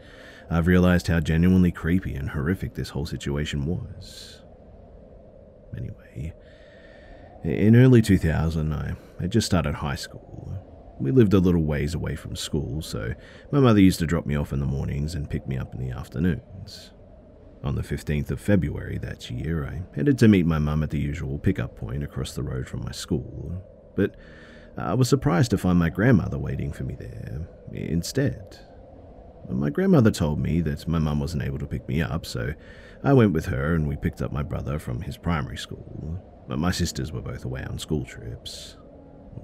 I've 0.50 0.68
realized 0.68 1.08
how 1.08 1.20
genuinely 1.20 1.72
creepy 1.72 2.16
and 2.16 2.30
horrific 2.30 2.74
this 2.74 2.90
whole 2.90 3.06
situation 3.06 3.66
was. 3.66 4.39
Anyway, 5.78 6.34
in 7.44 7.76
early 7.76 8.02
2000, 8.02 8.74
I 8.74 8.96
had 9.20 9.32
just 9.32 9.48
started 9.48 9.76
high 9.76 9.96
school. 9.96 10.54
We 11.00 11.12
lived 11.12 11.34
a 11.34 11.40
little 11.40 11.64
ways 11.64 11.96
away 11.96 12.16
from 12.16 12.36
school, 12.36 12.82
so 12.82 13.14
my 13.52 13.60
mother 13.60 13.80
used 13.80 14.00
to 14.00 14.06
drop 14.06 14.26
me 14.26 14.36
off 14.36 14.52
in 14.52 14.60
the 14.60 14.66
mornings 14.66 15.16
and 15.16 15.30
pick 15.30 15.48
me 15.48 15.58
up 15.58 15.74
in 15.74 15.80
the 15.80 15.96
afternoons. 15.96 16.92
On 17.64 17.76
the 17.76 17.82
15th 17.82 18.32
of 18.32 18.40
February 18.40 18.98
that 19.00 19.30
year, 19.30 19.66
I 19.66 19.82
headed 19.96 20.18
to 20.20 20.28
meet 20.28 20.46
my 20.46 20.60
mum 20.60 20.84
at 20.84 20.90
the 20.90 21.00
usual 21.00 21.38
pickup 21.38 21.78
point 21.78 22.04
across 22.04 22.34
the 22.34 22.44
road 22.44 22.68
from 22.68 22.84
my 22.84 22.92
school, 22.92 23.64
but 23.96 24.16
I 24.78 24.94
was 24.94 25.10
surprised 25.10 25.52
to 25.52 25.58
find 25.58 25.78
my 25.80 25.90
grandmother 25.90 26.38
waiting 26.38 26.72
for 26.72 26.84
me 26.84 26.96
there 26.96 27.48
instead. 27.74 28.60
My 29.50 29.70
grandmother 29.70 30.12
told 30.12 30.40
me 30.40 30.62
that 30.62 30.88
my 30.88 31.00
mum 31.00 31.20
wasn't 31.20 31.44
able 31.44 31.60
to 31.60 31.66
pick 31.66 31.88
me 31.88 32.02
up, 32.02 32.26
so 32.26 32.54
I 33.04 33.14
went 33.14 33.34
with 33.34 33.46
her 33.46 33.76
and 33.76 33.88
we 33.88 33.96
picked 33.96 34.22
up 34.22 34.32
my 34.32 34.44
brother 34.44 34.80
from 34.80 35.02
his 35.02 35.18
primary 35.18 35.58
school. 35.58 36.22
But 36.48 36.60
my 36.60 36.72
sisters 36.72 37.12
were 37.12 37.22
both 37.22 37.46
away 37.46 37.64
on 37.64 37.78
school 37.78 38.04
trips. 38.04 38.78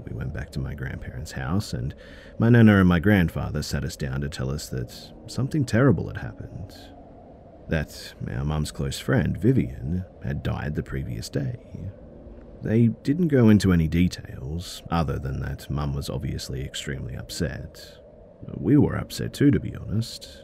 We 0.05 0.13
went 0.13 0.33
back 0.33 0.51
to 0.51 0.59
my 0.59 0.73
grandparents' 0.73 1.31
house, 1.31 1.73
and 1.73 1.95
my 2.39 2.49
nana 2.49 2.79
and 2.79 2.89
my 2.89 2.99
grandfather 2.99 3.61
sat 3.61 3.85
us 3.85 3.95
down 3.95 4.21
to 4.21 4.29
tell 4.29 4.49
us 4.49 4.67
that 4.69 4.91
something 5.27 5.63
terrible 5.63 6.07
had 6.07 6.17
happened 6.17 6.73
that 7.69 8.13
our 8.31 8.45
mum's 8.45 8.71
close 8.71 8.99
friend, 8.99 9.37
Vivian, 9.37 10.05
had 10.23 10.43
died 10.43 10.75
the 10.75 10.83
previous 10.83 11.29
day. 11.29 11.57
They 12.61 12.87
didn't 13.03 13.27
go 13.27 13.49
into 13.49 13.73
any 13.73 13.87
details, 13.87 14.81
other 14.89 15.19
than 15.19 15.39
that 15.41 15.69
mum 15.69 15.93
was 15.93 16.09
obviously 16.09 16.63
extremely 16.63 17.15
upset. 17.15 17.99
We 18.55 18.77
were 18.77 18.95
upset 18.95 19.33
too, 19.33 19.51
to 19.51 19.59
be 19.59 19.75
honest. 19.75 20.41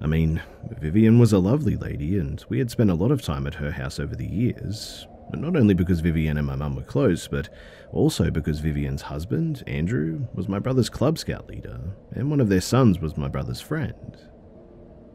I 0.00 0.06
mean, 0.06 0.42
Vivian 0.80 1.18
was 1.18 1.32
a 1.32 1.38
lovely 1.38 1.76
lady, 1.76 2.18
and 2.18 2.44
we 2.48 2.58
had 2.58 2.70
spent 2.70 2.90
a 2.90 2.94
lot 2.94 3.10
of 3.10 3.22
time 3.22 3.46
at 3.46 3.54
her 3.54 3.70
house 3.70 3.98
over 3.98 4.14
the 4.14 4.26
years. 4.26 5.06
Not 5.32 5.56
only 5.56 5.74
because 5.74 6.00
Vivian 6.00 6.36
and 6.36 6.46
my 6.46 6.54
mum 6.54 6.76
were 6.76 6.82
close, 6.82 7.26
but 7.26 7.48
also 7.92 8.30
because 8.30 8.60
Vivian's 8.60 9.02
husband, 9.02 9.64
Andrew, 9.66 10.28
was 10.34 10.48
my 10.48 10.58
brother's 10.58 10.88
Cub 10.88 11.18
Scout 11.18 11.48
leader, 11.48 11.80
and 12.12 12.30
one 12.30 12.40
of 12.40 12.48
their 12.48 12.60
sons 12.60 13.00
was 13.00 13.16
my 13.16 13.26
brother's 13.26 13.60
friend. 13.60 14.16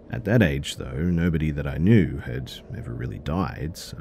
At 0.10 0.26
that 0.26 0.42
age, 0.42 0.76
though, 0.76 1.04
nobody 1.04 1.52
that 1.52 1.66
I 1.66 1.78
knew 1.78 2.18
had 2.18 2.52
ever 2.78 2.94
really 2.94 3.20
died, 3.20 3.78
so 3.78 3.98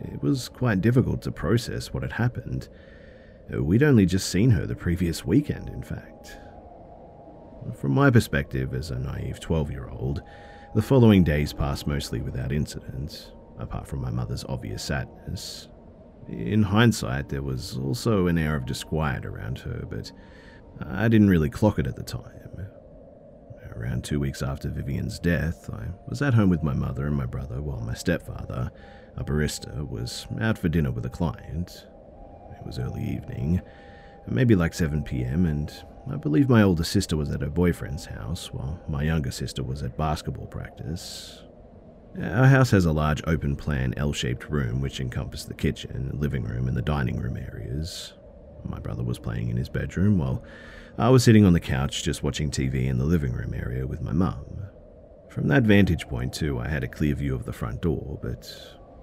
it 0.00 0.20
was 0.20 0.48
quite 0.48 0.80
difficult 0.80 1.22
to 1.22 1.30
process 1.30 1.92
what 1.92 2.02
had 2.02 2.12
happened. 2.12 2.68
We'd 3.50 3.84
only 3.84 4.06
just 4.06 4.28
seen 4.28 4.50
her 4.50 4.66
the 4.66 4.74
previous 4.74 5.24
weekend, 5.24 5.68
in 5.68 5.82
fact. 5.82 6.38
From 7.74 7.92
my 7.92 8.10
perspective 8.10 8.74
as 8.74 8.90
a 8.90 8.98
naive 8.98 9.40
12 9.40 9.70
year 9.70 9.88
old, 9.88 10.22
the 10.74 10.82
following 10.82 11.24
days 11.24 11.52
passed 11.52 11.86
mostly 11.86 12.20
without 12.20 12.52
incident, 12.52 13.32
apart 13.58 13.86
from 13.86 14.00
my 14.00 14.10
mother's 14.10 14.44
obvious 14.48 14.82
sadness. 14.82 15.68
In 16.28 16.62
hindsight, 16.62 17.28
there 17.28 17.42
was 17.42 17.76
also 17.76 18.26
an 18.26 18.38
air 18.38 18.54
of 18.54 18.66
disquiet 18.66 19.24
around 19.24 19.58
her, 19.60 19.84
but 19.88 20.12
I 20.84 21.08
didn't 21.08 21.30
really 21.30 21.50
clock 21.50 21.78
it 21.78 21.86
at 21.86 21.96
the 21.96 22.02
time. 22.02 22.68
Around 23.76 24.04
two 24.04 24.20
weeks 24.20 24.42
after 24.42 24.68
Vivian's 24.68 25.18
death, 25.18 25.70
I 25.72 25.86
was 26.06 26.20
at 26.20 26.34
home 26.34 26.50
with 26.50 26.62
my 26.62 26.74
mother 26.74 27.06
and 27.06 27.16
my 27.16 27.24
brother 27.24 27.62
while 27.62 27.80
my 27.80 27.94
stepfather, 27.94 28.70
a 29.16 29.24
barrister, 29.24 29.84
was 29.84 30.26
out 30.38 30.58
for 30.58 30.68
dinner 30.68 30.90
with 30.90 31.06
a 31.06 31.10
client. 31.10 31.86
It 32.58 32.66
was 32.66 32.78
early 32.78 33.02
evening, 33.02 33.62
maybe 34.26 34.54
like 34.54 34.74
7 34.74 35.02
pm, 35.02 35.46
and 35.46 35.72
I 36.08 36.16
believe 36.16 36.48
my 36.48 36.62
older 36.62 36.84
sister 36.84 37.16
was 37.16 37.30
at 37.30 37.42
her 37.42 37.50
boyfriend's 37.50 38.06
house 38.06 38.52
while 38.52 38.80
my 38.88 39.02
younger 39.02 39.30
sister 39.30 39.62
was 39.62 39.82
at 39.82 39.96
basketball 39.96 40.46
practice. 40.46 41.42
Our 42.20 42.46
house 42.46 42.70
has 42.72 42.84
a 42.84 42.92
large 42.92 43.22
open 43.26 43.54
plan 43.54 43.94
L 43.96 44.12
shaped 44.12 44.48
room 44.50 44.80
which 44.80 45.00
encompassed 45.00 45.48
the 45.48 45.54
kitchen, 45.54 46.10
living 46.14 46.42
room, 46.42 46.68
and 46.68 46.76
the 46.76 46.82
dining 46.82 47.18
room 47.18 47.36
areas. 47.36 48.14
My 48.64 48.78
brother 48.78 49.02
was 49.02 49.18
playing 49.18 49.48
in 49.50 49.56
his 49.56 49.68
bedroom 49.68 50.18
while 50.18 50.42
I 50.98 51.08
was 51.10 51.22
sitting 51.22 51.44
on 51.44 51.52
the 51.52 51.60
couch 51.60 52.02
just 52.02 52.22
watching 52.22 52.50
TV 52.50 52.86
in 52.86 52.98
the 52.98 53.04
living 53.04 53.32
room 53.32 53.54
area 53.54 53.86
with 53.86 54.00
my 54.00 54.12
mum. 54.12 54.44
From 55.28 55.46
that 55.48 55.62
vantage 55.62 56.08
point, 56.08 56.32
too, 56.32 56.58
I 56.58 56.66
had 56.66 56.82
a 56.82 56.88
clear 56.88 57.14
view 57.14 57.34
of 57.34 57.44
the 57.44 57.52
front 57.52 57.82
door, 57.82 58.18
but 58.20 58.52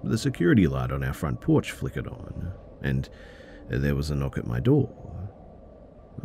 the 0.04 0.18
security 0.18 0.66
light 0.66 0.92
on 0.92 1.02
our 1.02 1.14
front 1.14 1.40
porch 1.40 1.72
flickered 1.72 2.06
on, 2.06 2.52
and 2.82 3.08
there 3.68 3.94
was 3.94 4.10
a 4.10 4.14
knock 4.14 4.36
at 4.36 4.46
my 4.46 4.60
door. 4.60 4.90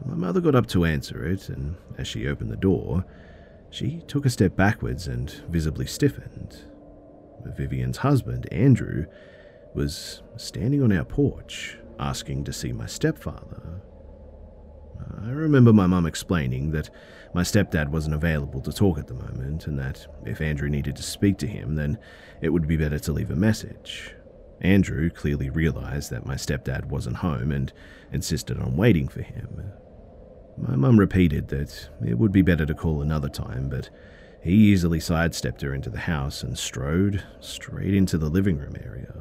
My 0.06 0.16
mother 0.16 0.42
got 0.42 0.56
up 0.56 0.68
to 0.68 0.86
answer 0.86 1.26
it, 1.26 1.50
and 1.50 1.76
as 1.98 2.08
she 2.08 2.28
opened 2.28 2.52
the 2.52 2.58
door, 2.58 3.06
she 3.70 4.02
took 4.08 4.26
a 4.26 4.30
step 4.30 4.56
backwards 4.56 5.08
and 5.08 5.30
visibly 5.50 5.86
stiffened. 5.86 6.66
Vivian's 7.46 7.98
husband, 7.98 8.52
Andrew, 8.52 9.06
was 9.74 10.22
standing 10.38 10.82
on 10.82 10.92
our 10.92 11.04
porch, 11.04 11.78
asking 12.00 12.44
to 12.46 12.54
see 12.54 12.72
my 12.72 12.86
stepfather. 12.86 13.82
I 15.22 15.30
remember 15.30 15.74
my 15.74 15.88
mum 15.88 16.06
explaining 16.06 16.72
that 16.72 16.90
my 17.34 17.42
stepdad 17.42 17.90
wasn't 17.90 18.16
available 18.16 18.62
to 18.62 18.72
talk 18.72 18.98
at 18.98 19.08
the 19.08 19.14
moment, 19.14 19.68
and 19.68 19.78
that 19.80 20.06
if 20.26 20.42
Andrew 20.42 20.70
needed 20.70 20.96
to 20.98 21.04
speak 21.04 21.38
to 21.40 21.48
him, 21.48 21.76
then 21.76 21.98
it 22.42 22.50
would 22.50 22.68
be 22.68 22.78
better 22.78 23.00
to 23.00 23.12
leave 23.12 23.32
a 23.32 23.36
message. 23.36 24.16
Andrew 24.62 25.10
clearly 25.10 25.50
realized 25.50 26.12
that 26.12 26.26
my 26.26 26.36
stepdad 26.36 26.86
wasn't 26.86 27.18
home 27.18 27.52
and 27.52 27.74
insisted 28.12 28.60
on 28.60 28.78
waiting 28.78 29.08
for 29.08 29.22
him. 29.22 29.72
My 30.58 30.76
mum 30.76 31.00
repeated 31.00 31.48
that 31.50 31.90
it 32.06 32.18
would 32.18 32.32
be 32.32 32.42
better 32.42 32.66
to 32.66 32.74
call 32.74 33.02
another 33.02 33.30
time, 33.30 33.70
but 33.70 33.90
he 34.42 34.52
easily 34.52 35.00
sidestepped 35.00 35.62
her 35.62 35.74
into 35.74 35.90
the 35.90 36.00
house 36.00 36.44
and 36.44 36.58
strode 36.58 37.24
straight 37.40 37.94
into 37.94 38.18
the 38.18 38.30
living 38.30 38.58
room 38.58 38.76
area. 38.84 39.14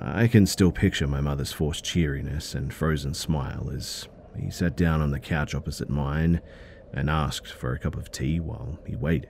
I 0.00 0.26
can 0.26 0.46
still 0.46 0.72
picture 0.72 1.06
my 1.06 1.20
mother's 1.20 1.52
forced 1.52 1.84
cheeriness 1.84 2.54
and 2.54 2.72
frozen 2.72 3.14
smile 3.14 3.70
as 3.74 4.08
he 4.36 4.50
sat 4.50 4.76
down 4.76 5.00
on 5.00 5.10
the 5.10 5.20
couch 5.20 5.54
opposite 5.54 5.90
mine 5.90 6.40
and 6.92 7.10
asked 7.10 7.52
for 7.52 7.72
a 7.72 7.78
cup 7.78 7.96
of 7.96 8.10
tea 8.10 8.40
while 8.40 8.78
he 8.86 8.96
waited. 8.96 9.28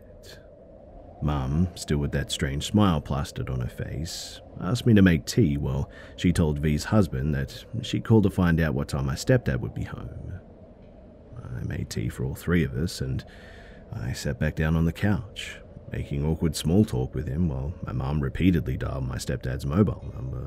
Mum, 1.21 1.69
still 1.75 1.99
with 1.99 2.13
that 2.13 2.33
strange 2.33 2.67
smile 2.67 3.01
plastered 3.01 3.49
on 3.49 3.61
her 3.61 3.69
face, 3.69 4.41
asked 4.61 4.87
me 4.87 4.95
to 4.95 5.03
make 5.03 5.25
tea 5.25 5.57
while 5.57 5.89
she 6.17 6.33
told 6.33 6.59
V's 6.59 6.85
husband 6.85 7.35
that 7.35 7.65
she 7.83 8.01
called 8.01 8.25
to 8.25 8.31
find 8.31 8.61
out 8.61 8.75
what 8.75 8.89
time 8.89 9.07
my 9.07 9.15
stepdad 9.15 9.61
would 9.61 9.75
be 9.75 9.85
home. 9.85 10.41
I 11.61 11.65
made 11.65 11.91
tea 11.91 12.09
for 12.09 12.25
all 12.25 12.35
three 12.35 12.65
of 12.65 12.75
us 12.75 13.01
and 13.01 13.25
I 13.95 14.13
sat 14.13 14.39
back 14.39 14.57
down 14.57 14.77
on 14.77 14.85
the 14.85 14.93
couch, 14.93 15.57
making 15.91 16.25
awkward 16.25 16.57
small 16.57 16.85
talk 16.85 17.15
with 17.15 17.29
him 17.29 17.49
while 17.49 17.75
my 17.85 17.93
mum 17.93 18.21
repeatedly 18.21 18.77
dialed 18.77 19.07
my 19.07 19.17
stepdad's 19.17 19.67
mobile 19.67 20.11
number, 20.15 20.47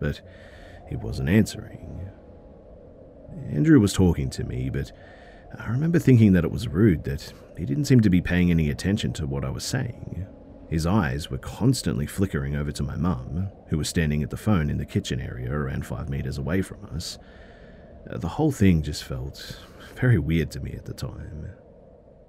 but 0.00 0.20
he 0.88 0.96
wasn't 0.96 1.28
answering. 1.28 2.10
Andrew 3.50 3.78
was 3.80 3.92
talking 3.92 4.30
to 4.30 4.44
me, 4.44 4.70
but 4.70 4.92
I 5.58 5.68
remember 5.70 5.98
thinking 5.98 6.32
that 6.32 6.44
it 6.44 6.50
was 6.50 6.68
rude 6.68 7.04
that 7.04 7.32
he 7.56 7.64
didn't 7.64 7.84
seem 7.84 8.00
to 8.00 8.10
be 8.10 8.20
paying 8.20 8.50
any 8.50 8.70
attention 8.70 9.12
to 9.14 9.26
what 9.26 9.44
I 9.44 9.50
was 9.50 9.64
saying. 9.64 10.26
His 10.68 10.86
eyes 10.86 11.30
were 11.30 11.38
constantly 11.38 12.06
flickering 12.06 12.56
over 12.56 12.72
to 12.72 12.82
my 12.82 12.96
mum, 12.96 13.48
who 13.68 13.78
was 13.78 13.88
standing 13.88 14.22
at 14.22 14.30
the 14.30 14.36
phone 14.36 14.68
in 14.68 14.78
the 14.78 14.84
kitchen 14.84 15.20
area 15.20 15.52
around 15.52 15.86
five 15.86 16.08
meters 16.08 16.38
away 16.38 16.62
from 16.62 16.84
us. 16.92 17.18
The 18.06 18.28
whole 18.28 18.52
thing 18.52 18.82
just 18.82 19.04
felt 19.04 19.58
very 19.96 20.18
weird 20.18 20.50
to 20.52 20.60
me 20.60 20.72
at 20.72 20.84
the 20.84 20.94
time. 20.94 21.50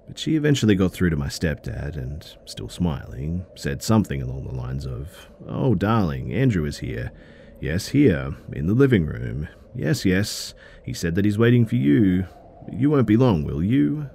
But 0.06 0.18
she 0.18 0.36
eventually 0.36 0.74
got 0.74 0.92
through 0.92 1.10
to 1.10 1.16
my 1.16 1.26
stepdad 1.28 1.96
and, 1.96 2.24
still 2.46 2.68
smiling, 2.68 3.44
said 3.54 3.82
something 3.82 4.22
along 4.22 4.44
the 4.44 4.54
lines 4.54 4.86
of, 4.86 5.28
Oh, 5.46 5.74
darling, 5.74 6.32
Andrew 6.32 6.64
is 6.64 6.78
here. 6.78 7.12
Yes, 7.60 7.88
here, 7.88 8.34
in 8.52 8.66
the 8.66 8.74
living 8.74 9.04
room. 9.04 9.48
Yes, 9.74 10.04
yes. 10.04 10.54
He 10.82 10.94
said 10.94 11.14
that 11.14 11.24
he's 11.24 11.38
waiting 11.38 11.66
for 11.66 11.76
you. 11.76 12.26
You 12.72 12.90
won't 12.90 13.06
be 13.06 13.16
long, 13.16 13.44
will 13.44 13.62
you? 13.62 14.08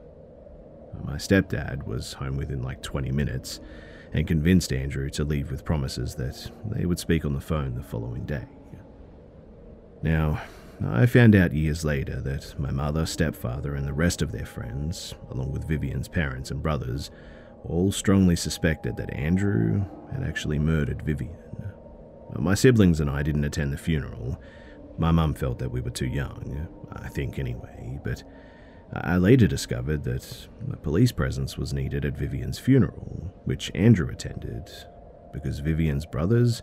My 1.04 1.16
stepdad 1.16 1.86
was 1.86 2.14
home 2.14 2.38
within 2.38 2.64
like 2.64 2.82
20 2.82 3.12
minutes 3.12 3.60
and 4.14 4.28
convinced 4.28 4.72
Andrew 4.72 5.10
to 5.12 5.24
leave 5.24 5.52
with 5.52 5.66
promises 5.66 6.16
that 6.16 6.52
they 6.66 6.86
would 6.86 7.00
speak 7.00 7.26
on 7.26 7.34
the 7.34 7.42
phone 7.42 7.76
the 7.76 7.84
following 7.84 8.26
day. 8.26 8.46
Now, 10.02 10.42
I 10.82 11.06
found 11.06 11.36
out 11.36 11.54
years 11.54 11.86
later 11.86 12.20
that 12.22 12.60
my 12.60 12.72
mother, 12.72 13.06
stepfather, 13.06 13.76
and 13.76 13.88
the 13.88 13.94
rest 13.94 14.22
of 14.22 14.32
their 14.32 14.46
friends, 14.46 15.14
along 15.30 15.52
with 15.52 15.68
Vivian's 15.68 16.08
parents 16.08 16.52
and 16.52 16.62
brothers, 16.62 17.12
all 17.64 17.92
strongly 17.92 18.36
suspected 18.36 18.98
that 18.98 19.14
Andrew 19.14 19.86
had 20.12 20.24
actually 20.24 20.60
murdered 20.60 21.02
Vivian. 21.02 21.38
My 22.36 22.56
siblings 22.56 23.00
and 23.00 23.10
I 23.10 23.24
didn't 23.24 23.46
attend 23.46 23.72
the 23.72 23.78
funeral. 23.78 24.42
My 24.98 25.12
mum 25.12 25.34
felt 25.34 25.60
that 25.60 25.72
we 25.72 25.82
were 25.82 25.90
too 25.90 26.08
young, 26.08 26.68
I 26.92 27.08
think 27.08 27.40
anyway, 27.40 28.00
but 28.04 28.24
I 28.94 29.18
later 29.18 29.48
discovered 29.48 30.04
that 30.04 30.48
a 30.72 30.78
police 30.78 31.12
presence 31.12 31.58
was 31.58 31.74
needed 31.74 32.06
at 32.06 32.18
Vivian's 32.18 32.60
funeral, 32.60 33.34
which 33.46 33.72
Andrew 33.74 34.10
attended, 34.10 34.70
because 35.32 35.60
Vivian's 35.60 36.06
brothers 36.06 36.62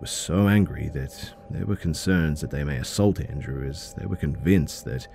were 0.00 0.06
so 0.06 0.48
angry 0.48 0.88
that 0.90 1.34
there 1.50 1.66
were 1.66 1.76
concerns 1.76 2.40
that 2.40 2.50
they 2.50 2.64
may 2.64 2.76
assault 2.76 3.20
Andrew 3.20 3.68
as 3.68 3.94
they 3.94 4.06
were 4.06 4.16
convinced 4.16 4.84
that 4.84 5.08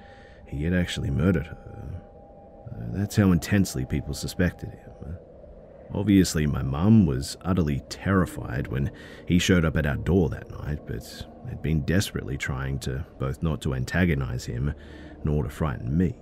he 0.47 0.63
had 0.63 0.73
actually 0.73 1.09
murdered 1.09 1.47
her. 1.47 2.01
Uh, 2.71 2.85
that's 2.91 3.15
how 3.15 3.31
intensely 3.31 3.85
people 3.85 4.13
suspected 4.13 4.69
him. 4.69 4.93
Obviously, 5.93 6.47
my 6.47 6.63
mum 6.63 7.05
was 7.05 7.37
utterly 7.41 7.81
terrified 7.87 8.67
when 8.67 8.91
he 9.27 9.37
showed 9.37 9.63
up 9.63 9.77
at 9.77 9.85
our 9.85 9.95
door 9.95 10.27
that 10.29 10.49
night, 10.49 10.79
but 10.87 11.27
had 11.47 11.61
been 11.61 11.81
desperately 11.81 12.35
trying 12.35 12.79
to 12.79 13.05
both 13.19 13.43
not 13.43 13.61
to 13.61 13.75
antagonize 13.75 14.45
him 14.45 14.73
nor 15.23 15.43
to 15.43 15.49
frighten 15.49 15.95
me. 15.95 16.15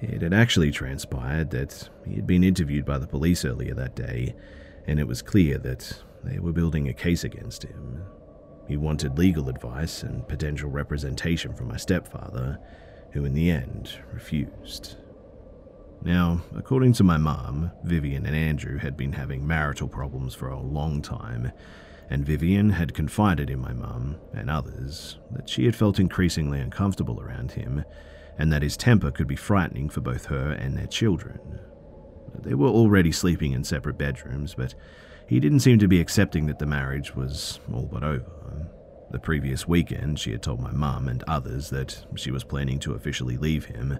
It 0.00 0.22
had 0.22 0.34
actually 0.34 0.72
transpired 0.72 1.50
that 1.50 1.88
he 2.04 2.16
had 2.16 2.26
been 2.26 2.42
interviewed 2.42 2.84
by 2.84 2.98
the 2.98 3.06
police 3.06 3.44
earlier 3.44 3.74
that 3.74 3.94
day, 3.94 4.34
and 4.86 4.98
it 4.98 5.06
was 5.06 5.22
clear 5.22 5.58
that 5.58 6.02
they 6.24 6.38
were 6.38 6.52
building 6.52 6.88
a 6.88 6.94
case 6.94 7.24
against 7.24 7.64
him. 7.64 8.02
He 8.66 8.76
wanted 8.76 9.18
legal 9.18 9.48
advice 9.48 10.02
and 10.02 10.28
potential 10.28 10.70
representation 10.70 11.54
from 11.54 11.68
my 11.68 11.76
stepfather, 11.76 12.58
who 13.12 13.24
in 13.24 13.34
the 13.34 13.50
end 13.50 13.98
refused. 14.12 14.96
Now, 16.02 16.42
according 16.54 16.92
to 16.94 17.04
my 17.04 17.16
mom, 17.16 17.72
Vivian 17.82 18.26
and 18.26 18.36
Andrew 18.36 18.78
had 18.78 18.96
been 18.96 19.12
having 19.12 19.46
marital 19.46 19.88
problems 19.88 20.34
for 20.34 20.48
a 20.48 20.60
long 20.60 21.02
time, 21.02 21.50
and 22.10 22.24
Vivian 22.24 22.70
had 22.70 22.94
confided 22.94 23.50
in 23.50 23.58
my 23.58 23.72
mum 23.72 24.16
and 24.32 24.48
others 24.48 25.18
that 25.32 25.48
she 25.48 25.64
had 25.64 25.74
felt 25.74 25.98
increasingly 25.98 26.60
uncomfortable 26.60 27.20
around 27.20 27.52
him 27.52 27.84
and 28.38 28.52
that 28.52 28.62
his 28.62 28.76
temper 28.76 29.10
could 29.10 29.26
be 29.26 29.36
frightening 29.36 29.88
for 29.88 30.00
both 30.00 30.26
her 30.26 30.52
and 30.52 30.76
their 30.76 30.86
children. 30.86 31.58
They 32.38 32.54
were 32.54 32.68
already 32.68 33.10
sleeping 33.10 33.52
in 33.52 33.64
separate 33.64 33.98
bedrooms, 33.98 34.54
but 34.54 34.74
he 35.28 35.40
didn't 35.40 35.60
seem 35.60 35.78
to 35.78 35.88
be 35.88 36.00
accepting 36.00 36.46
that 36.46 36.58
the 36.58 36.66
marriage 36.66 37.14
was 37.14 37.60
all 37.72 37.86
but 37.90 38.02
over. 38.02 38.32
The 39.10 39.18
previous 39.18 39.66
weekend, 39.66 40.18
she 40.18 40.32
had 40.32 40.42
told 40.42 40.60
my 40.60 40.72
mum 40.72 41.08
and 41.08 41.22
others 41.26 41.70
that 41.70 42.04
she 42.16 42.30
was 42.30 42.44
planning 42.44 42.78
to 42.80 42.94
officially 42.94 43.36
leave 43.36 43.66
him, 43.66 43.98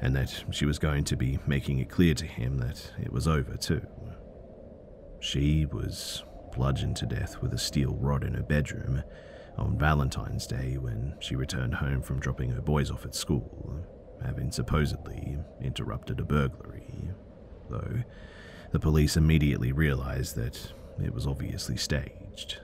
and 0.00 0.14
that 0.16 0.44
she 0.50 0.66
was 0.66 0.78
going 0.78 1.04
to 1.04 1.16
be 1.16 1.38
making 1.46 1.78
it 1.78 1.90
clear 1.90 2.14
to 2.14 2.26
him 2.26 2.58
that 2.58 2.92
it 3.00 3.12
was 3.12 3.26
over 3.28 3.56
too. 3.56 3.86
She 5.20 5.66
was 5.66 6.22
bludgeoned 6.54 6.96
to 6.96 7.06
death 7.06 7.40
with 7.42 7.52
a 7.52 7.58
steel 7.58 7.96
rod 8.00 8.24
in 8.24 8.34
her 8.34 8.42
bedroom, 8.42 9.02
on 9.58 9.78
Valentine's 9.78 10.46
Day 10.46 10.76
when 10.76 11.14
she 11.20 11.36
returned 11.36 11.74
home 11.74 12.02
from 12.02 12.20
dropping 12.20 12.50
her 12.50 12.60
boys 12.60 12.90
off 12.90 13.04
at 13.04 13.14
school, 13.14 13.80
having 14.22 14.50
supposedly 14.50 15.38
interrupted 15.60 16.20
a 16.20 16.24
burglary. 16.24 17.10
Though 17.70 18.02
the 18.72 18.80
police 18.80 19.16
immediately 19.16 19.72
realized 19.72 20.36
that 20.36 20.72
it 21.02 21.12
was 21.12 21.26
obviously 21.26 21.76
staged. 21.76 22.58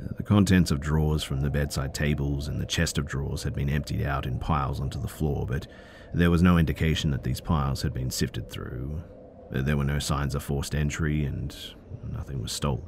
Uh, 0.00 0.08
the 0.16 0.22
contents 0.22 0.70
of 0.70 0.80
drawers 0.80 1.24
from 1.24 1.40
the 1.40 1.50
bedside 1.50 1.94
tables 1.94 2.48
and 2.48 2.60
the 2.60 2.66
chest 2.66 2.98
of 2.98 3.06
drawers 3.06 3.42
had 3.42 3.54
been 3.54 3.68
emptied 3.68 4.02
out 4.02 4.26
in 4.26 4.38
piles 4.38 4.80
onto 4.80 5.00
the 5.00 5.08
floor, 5.08 5.46
but 5.46 5.66
there 6.14 6.30
was 6.30 6.42
no 6.42 6.56
indication 6.56 7.10
that 7.10 7.24
these 7.24 7.40
piles 7.40 7.82
had 7.82 7.92
been 7.92 8.10
sifted 8.10 8.50
through. 8.50 9.02
Uh, 9.54 9.62
there 9.62 9.76
were 9.76 9.84
no 9.84 9.98
signs 9.98 10.34
of 10.34 10.42
forced 10.42 10.74
entry, 10.74 11.24
and 11.24 11.56
nothing 12.12 12.40
was 12.40 12.52
stolen. 12.52 12.86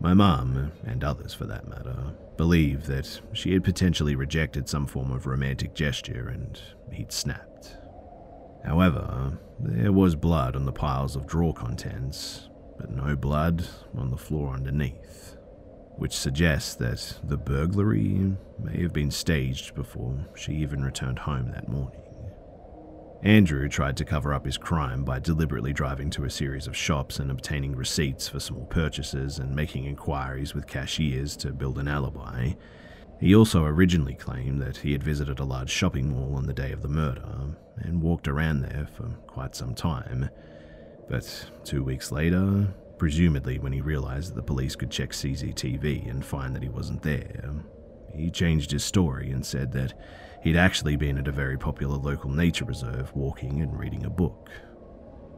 My 0.00 0.14
mum, 0.14 0.72
and 0.84 1.04
others 1.04 1.32
for 1.32 1.46
that 1.46 1.68
matter, 1.68 2.14
believed 2.36 2.86
that 2.86 3.20
she 3.32 3.52
had 3.52 3.62
potentially 3.62 4.16
rejected 4.16 4.68
some 4.68 4.86
form 4.86 5.12
of 5.12 5.26
romantic 5.26 5.74
gesture 5.74 6.28
and 6.28 6.60
he'd 6.90 7.12
snapped. 7.12 7.76
However, 8.64 9.38
there 9.58 9.92
was 9.92 10.14
blood 10.14 10.56
on 10.56 10.64
the 10.64 10.72
piles 10.72 11.16
of 11.16 11.26
drawer 11.26 11.54
contents, 11.54 12.48
but 12.78 12.90
no 12.90 13.16
blood 13.16 13.66
on 13.96 14.10
the 14.10 14.16
floor 14.16 14.54
underneath, 14.54 15.36
which 15.96 16.12
suggests 16.12 16.74
that 16.76 17.18
the 17.24 17.36
burglary 17.36 18.34
may 18.58 18.82
have 18.82 18.92
been 18.92 19.10
staged 19.10 19.74
before 19.74 20.16
she 20.36 20.52
even 20.52 20.82
returned 20.82 21.18
home 21.20 21.50
that 21.50 21.68
morning. 21.68 22.02
Andrew 23.24 23.68
tried 23.68 23.96
to 23.98 24.04
cover 24.04 24.34
up 24.34 24.44
his 24.44 24.58
crime 24.58 25.04
by 25.04 25.20
deliberately 25.20 25.72
driving 25.72 26.10
to 26.10 26.24
a 26.24 26.30
series 26.30 26.66
of 26.66 26.76
shops 26.76 27.20
and 27.20 27.30
obtaining 27.30 27.76
receipts 27.76 28.28
for 28.28 28.40
small 28.40 28.66
purchases 28.66 29.38
and 29.38 29.54
making 29.54 29.84
inquiries 29.84 30.54
with 30.54 30.66
cashiers 30.66 31.36
to 31.36 31.52
build 31.52 31.78
an 31.78 31.86
alibi. 31.86 32.50
He 33.22 33.34
also 33.34 33.64
originally 33.64 34.14
claimed 34.14 34.60
that 34.60 34.76
he 34.76 34.92
had 34.92 35.02
visited 35.02 35.38
a 35.38 35.44
large 35.44 35.70
shopping 35.70 36.10
mall 36.10 36.34
on 36.36 36.46
the 36.46 36.52
day 36.52 36.72
of 36.72 36.82
the 36.82 36.88
murder 36.88 37.24
and 37.76 38.02
walked 38.02 38.28
around 38.28 38.60
there 38.60 38.86
for 38.94 39.04
quite 39.26 39.54
some 39.54 39.74
time. 39.74 40.28
But 41.08 41.50
two 41.64 41.82
weeks 41.82 42.12
later, 42.12 42.74
presumably 42.98 43.58
when 43.58 43.72
he 43.72 43.80
realized 43.80 44.30
that 44.30 44.34
the 44.34 44.42
police 44.42 44.76
could 44.76 44.90
check 44.90 45.10
CCTV 45.10 46.10
and 46.10 46.24
find 46.24 46.54
that 46.54 46.62
he 46.62 46.68
wasn't 46.68 47.02
there, 47.02 47.54
he 48.14 48.30
changed 48.30 48.70
his 48.70 48.84
story 48.84 49.30
and 49.30 49.46
said 49.46 49.72
that 49.72 49.94
He'd 50.42 50.56
actually 50.56 50.96
been 50.96 51.18
at 51.18 51.28
a 51.28 51.32
very 51.32 51.56
popular 51.56 51.96
local 51.96 52.28
nature 52.28 52.64
reserve 52.64 53.14
walking 53.14 53.62
and 53.62 53.78
reading 53.78 54.04
a 54.04 54.10
book. 54.10 54.50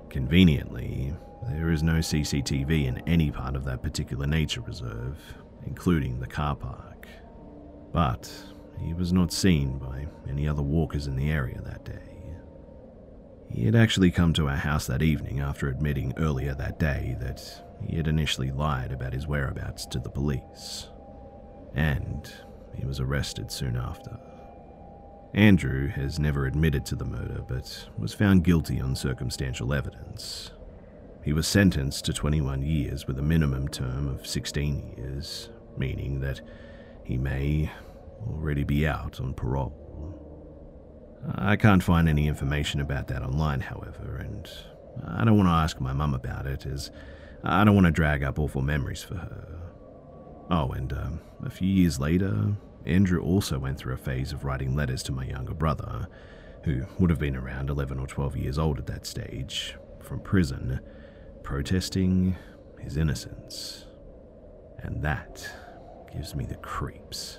Conveniently, 0.09 1.13
there 1.47 1.71
is 1.71 1.83
no 1.83 1.99
CCTV 1.99 2.87
in 2.87 3.03
any 3.07 3.31
part 3.31 3.55
of 3.55 3.65
that 3.65 3.83
particular 3.83 4.27
nature 4.27 4.63
reserve, 4.63 5.19
including 5.67 6.21
the 6.21 6.27
car 6.27 6.57
park. 6.57 6.94
But 7.95 8.29
he 8.81 8.93
was 8.93 9.13
not 9.13 9.33
seen 9.33 9.79
by 9.79 10.09
any 10.29 10.49
other 10.49 10.63
walkers 10.63 11.07
in 11.07 11.15
the 11.15 11.31
area 11.31 11.63
that 11.63 11.85
day. 11.85 12.01
He 13.49 13.67
had 13.67 13.77
actually 13.77 14.11
come 14.11 14.33
to 14.33 14.49
our 14.49 14.57
house 14.57 14.89
that 14.89 15.01
evening 15.01 15.39
after 15.39 15.69
admitting 15.69 16.13
earlier 16.17 16.55
that 16.55 16.81
day 16.81 17.17
that 17.21 17.41
he 17.81 17.97
had 17.97 18.09
initially 18.09 18.51
lied 18.51 18.91
about 18.91 19.13
his 19.13 19.29
whereabouts 19.29 19.87
to 19.87 20.01
the 20.01 20.11
police. 20.11 20.89
And 21.73 22.31
he 22.75 22.85
was 22.85 22.99
arrested 22.99 23.53
soon 23.53 23.77
after. 23.77 24.19
Andrew 25.33 25.87
has 25.87 26.19
never 26.19 26.47
admitted 26.47 26.85
to 26.87 26.97
the 26.97 27.05
murder, 27.05 27.43
but 27.47 27.89
was 27.97 28.13
found 28.13 28.43
guilty 28.43 28.81
on 28.81 28.97
circumstantial 28.97 29.73
evidence. 29.73 30.51
He 31.25 31.33
was 31.33 31.47
sentenced 31.47 32.05
to 32.07 32.13
21 32.13 32.63
years 32.63 33.07
with 33.07 33.21
a 33.21 33.23
minimum 33.23 33.69
term 33.69 34.09
of 34.09 34.27
16 34.27 34.95
years, 34.97 35.49
meaning 35.77 36.19
that 36.23 36.41
he 37.05 37.19
may 37.19 37.71
already 38.27 38.65
be 38.65 38.87
out 38.87 39.21
on 39.21 39.35
parole. 39.35 39.81
I 41.37 41.57
can't 41.57 41.83
find 41.83 42.09
any 42.09 42.29
information 42.29 42.81
about 42.81 43.09
that 43.09 43.23
online, 43.23 43.61
however, 43.61 44.17
and 44.17 44.49
I 45.07 45.25
don't 45.25 45.37
want 45.37 45.49
to 45.49 45.53
ask 45.53 45.81
my 45.81 45.93
mum 45.93 46.15
about 46.15 46.47
it, 46.47 46.67
as 46.67 46.91
I 47.43 47.65
don't 47.65 47.75
want 47.75 47.87
to 47.87 47.91
drag 47.91 48.23
up 48.23 48.39
awful 48.39 48.63
memories 48.63 49.03
for 49.03 49.17
her. 49.17 49.61
Oh, 50.51 50.71
and 50.73 50.93
um, 50.93 51.21
a 51.43 51.51
few 51.51 51.69
years 51.69 51.99
later, 51.99 52.55
Andrew 52.85 53.23
also 53.23 53.59
went 53.59 53.79
through 53.79 53.95
a 53.95 53.99
phase 53.99 54.33
of 54.33 54.45
writing 54.45 54.75
letters 54.75 55.03
to 55.05 55.13
my 55.13 55.25
younger 55.25 55.55
brother, 55.55 56.09
who 56.65 56.85
would 56.99 57.11
have 57.11 57.19
been 57.19 57.37
around 57.37 57.71
11 57.71 57.99
or 57.99 58.07
12 58.07 58.37
years 58.37 58.59
old 58.59 58.79
at 58.79 58.87
that 58.87 59.07
stage, 59.07 59.77
from 60.03 60.21
prison, 60.21 60.81
protesting 61.43 62.37
his 62.81 62.97
innocence. 62.97 63.87
And 64.79 65.03
that 65.03 65.49
gives 66.15 66.35
me 66.35 66.45
the 66.45 66.55
creeps. 66.57 67.39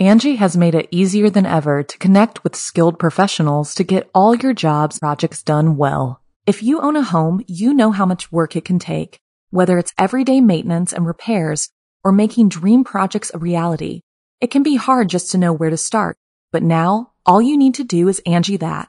Angi 0.00 0.36
has 0.36 0.56
made 0.56 0.76
it 0.76 0.88
easier 0.92 1.28
than 1.28 1.44
ever 1.44 1.82
to 1.82 1.98
connect 1.98 2.44
with 2.44 2.54
skilled 2.54 3.00
professionals 3.00 3.74
to 3.74 3.82
get 3.82 4.08
all 4.14 4.36
your 4.36 4.54
jobs 4.54 5.00
projects 5.00 5.42
done 5.42 5.76
well. 5.76 6.22
If 6.46 6.62
you 6.62 6.80
own 6.80 6.94
a 6.94 7.02
home, 7.02 7.42
you 7.48 7.74
know 7.74 7.90
how 7.90 8.06
much 8.06 8.30
work 8.30 8.54
it 8.54 8.64
can 8.64 8.78
take, 8.78 9.18
whether 9.50 9.76
it's 9.76 9.92
everyday 9.98 10.40
maintenance 10.40 10.92
and 10.92 11.04
repairs 11.04 11.70
or 12.04 12.12
making 12.12 12.50
dream 12.50 12.84
projects 12.84 13.32
a 13.34 13.38
reality. 13.38 14.02
It 14.40 14.52
can 14.52 14.62
be 14.62 14.76
hard 14.76 15.08
just 15.08 15.32
to 15.32 15.38
know 15.38 15.52
where 15.52 15.70
to 15.70 15.76
start, 15.76 16.16
but 16.52 16.62
now 16.62 17.10
all 17.26 17.42
you 17.42 17.58
need 17.58 17.74
to 17.74 17.84
do 17.84 18.06
is 18.06 18.22
Angi 18.24 18.60
that 18.60 18.88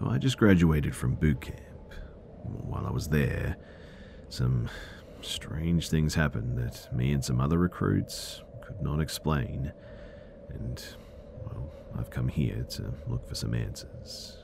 So 0.00 0.08
I 0.08 0.16
just 0.16 0.38
graduated 0.38 0.96
from 0.96 1.14
boot 1.14 1.42
camp. 1.42 1.60
While 2.42 2.86
I 2.86 2.90
was 2.90 3.08
there, 3.08 3.58
some 4.30 4.70
strange 5.20 5.90
things 5.90 6.14
happened 6.14 6.56
that 6.56 6.88
me 6.96 7.12
and 7.12 7.22
some 7.22 7.38
other 7.38 7.58
recruits 7.58 8.42
could 8.62 8.80
not 8.80 8.98
explain. 8.98 9.74
And, 10.48 10.82
well, 11.44 11.70
I've 11.98 12.08
come 12.08 12.28
here 12.28 12.64
to 12.70 12.94
look 13.08 13.28
for 13.28 13.34
some 13.34 13.52
answers. 13.52 14.38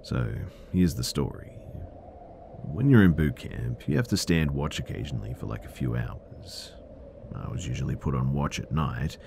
So, 0.00 0.32
here's 0.72 0.94
the 0.94 1.04
story. 1.04 1.50
When 2.62 2.88
you're 2.88 3.04
in 3.04 3.12
boot 3.12 3.36
camp, 3.36 3.86
you 3.86 3.96
have 3.96 4.08
to 4.08 4.16
stand 4.16 4.50
watch 4.50 4.78
occasionally 4.78 5.34
for 5.34 5.44
like 5.44 5.66
a 5.66 5.68
few 5.68 5.96
hours. 5.96 6.72
I 7.34 7.50
was 7.50 7.66
usually 7.66 7.94
put 7.94 8.14
on 8.14 8.32
watch 8.32 8.58
at 8.58 8.72
night. 8.72 9.18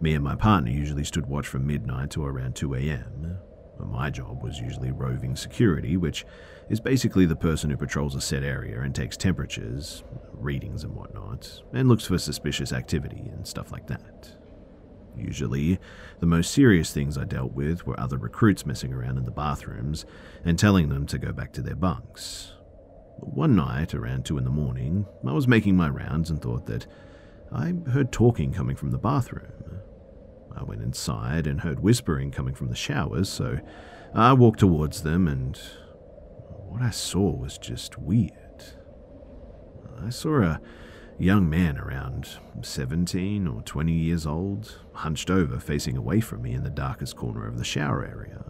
Me 0.00 0.14
and 0.14 0.24
my 0.24 0.34
partner 0.34 0.72
usually 0.72 1.04
stood 1.04 1.26
watch 1.26 1.46
from 1.46 1.68
midnight 1.68 2.10
to 2.10 2.24
around 2.24 2.56
2 2.56 2.74
a.m. 2.74 3.38
My 3.78 4.10
job 4.10 4.42
was 4.42 4.58
usually 4.58 4.90
roving 4.90 5.36
security, 5.36 5.96
which 5.96 6.24
is 6.68 6.80
basically 6.80 7.26
the 7.26 7.36
person 7.36 7.70
who 7.70 7.76
patrols 7.76 8.14
a 8.14 8.20
set 8.20 8.42
area 8.42 8.80
and 8.80 8.94
takes 8.94 9.16
temperatures, 9.16 10.04
readings, 10.32 10.84
and 10.84 10.94
whatnot, 10.94 11.62
and 11.72 11.88
looks 11.88 12.06
for 12.06 12.18
suspicious 12.18 12.72
activity 12.72 13.30
and 13.32 13.46
stuff 13.46 13.72
like 13.72 13.86
that. 13.88 14.36
Usually, 15.16 15.78
the 16.20 16.26
most 16.26 16.52
serious 16.52 16.92
things 16.92 17.18
I 17.18 17.24
dealt 17.24 17.52
with 17.52 17.86
were 17.86 17.98
other 18.00 18.16
recruits 18.16 18.64
messing 18.64 18.92
around 18.92 19.18
in 19.18 19.24
the 19.24 19.30
bathrooms 19.30 20.06
and 20.44 20.58
telling 20.58 20.88
them 20.88 21.06
to 21.06 21.18
go 21.18 21.32
back 21.32 21.52
to 21.54 21.62
their 21.62 21.76
bunks. 21.76 22.52
One 23.18 23.54
night, 23.54 23.94
around 23.94 24.24
two 24.24 24.38
in 24.38 24.44
the 24.44 24.50
morning, 24.50 25.06
I 25.26 25.32
was 25.32 25.46
making 25.46 25.76
my 25.76 25.88
rounds 25.88 26.30
and 26.30 26.40
thought 26.40 26.66
that 26.66 26.86
I 27.52 27.74
heard 27.90 28.10
talking 28.10 28.52
coming 28.52 28.74
from 28.74 28.90
the 28.90 28.98
bathroom. 28.98 29.61
I 30.56 30.64
went 30.64 30.82
inside 30.82 31.46
and 31.46 31.60
heard 31.60 31.80
whispering 31.80 32.30
coming 32.30 32.54
from 32.54 32.68
the 32.68 32.74
showers, 32.74 33.28
so 33.28 33.58
I 34.14 34.32
walked 34.32 34.60
towards 34.60 35.02
them, 35.02 35.26
and 35.26 35.58
what 36.68 36.82
I 36.82 36.90
saw 36.90 37.30
was 37.30 37.58
just 37.58 37.98
weird. 37.98 38.32
I 40.04 40.10
saw 40.10 40.42
a 40.42 40.60
young 41.18 41.48
man 41.48 41.78
around 41.78 42.38
17 42.62 43.46
or 43.46 43.62
20 43.62 43.92
years 43.92 44.26
old, 44.26 44.80
hunched 44.94 45.30
over, 45.30 45.58
facing 45.60 45.96
away 45.96 46.20
from 46.20 46.42
me 46.42 46.52
in 46.52 46.64
the 46.64 46.70
darkest 46.70 47.16
corner 47.16 47.46
of 47.46 47.58
the 47.58 47.64
shower 47.64 48.04
area. 48.04 48.42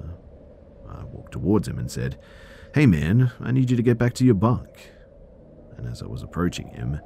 I 0.89 1.05
walked 1.05 1.33
towards 1.33 1.69
him 1.69 1.79
and 1.79 1.91
said, 1.91 2.19
Hey 2.75 2.87
man, 2.87 3.33
I 3.41 3.53
need 3.53 3.71
you 3.71 3.77
to 3.77 3.83
get 3.83 3.99
back 3.99 4.15
to 4.15 4.25
your 4.25 4.35
bunk. 4.35 4.91
And 5.77 5.87
as 5.87 6.03
I 6.03 6.07
was 6.07 6.23
approaching 6.23 6.69
him, 6.69 7.01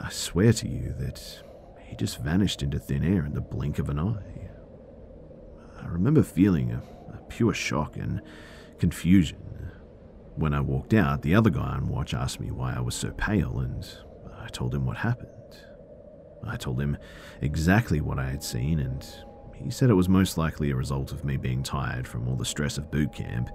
I 0.00 0.10
swear 0.10 0.52
to 0.52 0.68
you 0.68 0.94
that 0.98 1.42
he 1.88 1.96
just 1.96 2.22
vanished 2.22 2.62
into 2.62 2.78
thin 2.78 3.02
air 3.02 3.24
in 3.24 3.32
the 3.32 3.40
blink 3.40 3.78
of 3.78 3.88
an 3.88 3.98
eye. 3.98 4.50
I 5.80 5.86
remember 5.86 6.22
feeling 6.22 6.70
a, 6.70 6.82
a 7.14 7.18
pure 7.28 7.54
shock 7.54 7.96
and 7.96 8.20
confusion. 8.78 9.38
When 10.36 10.52
I 10.52 10.60
walked 10.60 10.92
out, 10.92 11.22
the 11.22 11.34
other 11.34 11.48
guy 11.48 11.70
on 11.70 11.88
watch 11.88 12.12
asked 12.12 12.40
me 12.40 12.50
why 12.50 12.74
I 12.74 12.80
was 12.80 12.94
so 12.94 13.10
pale, 13.12 13.60
and 13.60 13.84
I 14.38 14.48
told 14.48 14.74
him 14.74 14.84
what 14.84 14.98
happened. 14.98 15.30
I 16.46 16.56
told 16.56 16.78
him 16.78 16.98
exactly 17.40 18.02
what 18.02 18.18
I 18.18 18.28
had 18.28 18.44
seen, 18.44 18.80
and 18.80 19.04
he 19.54 19.70
said 19.70 19.88
it 19.88 19.94
was 19.94 20.10
most 20.10 20.36
likely 20.36 20.70
a 20.70 20.76
result 20.76 21.10
of 21.10 21.24
me 21.24 21.38
being 21.38 21.62
tired 21.62 22.06
from 22.06 22.28
all 22.28 22.36
the 22.36 22.44
stress 22.44 22.76
of 22.76 22.90
boot 22.90 23.14
camp 23.14 23.48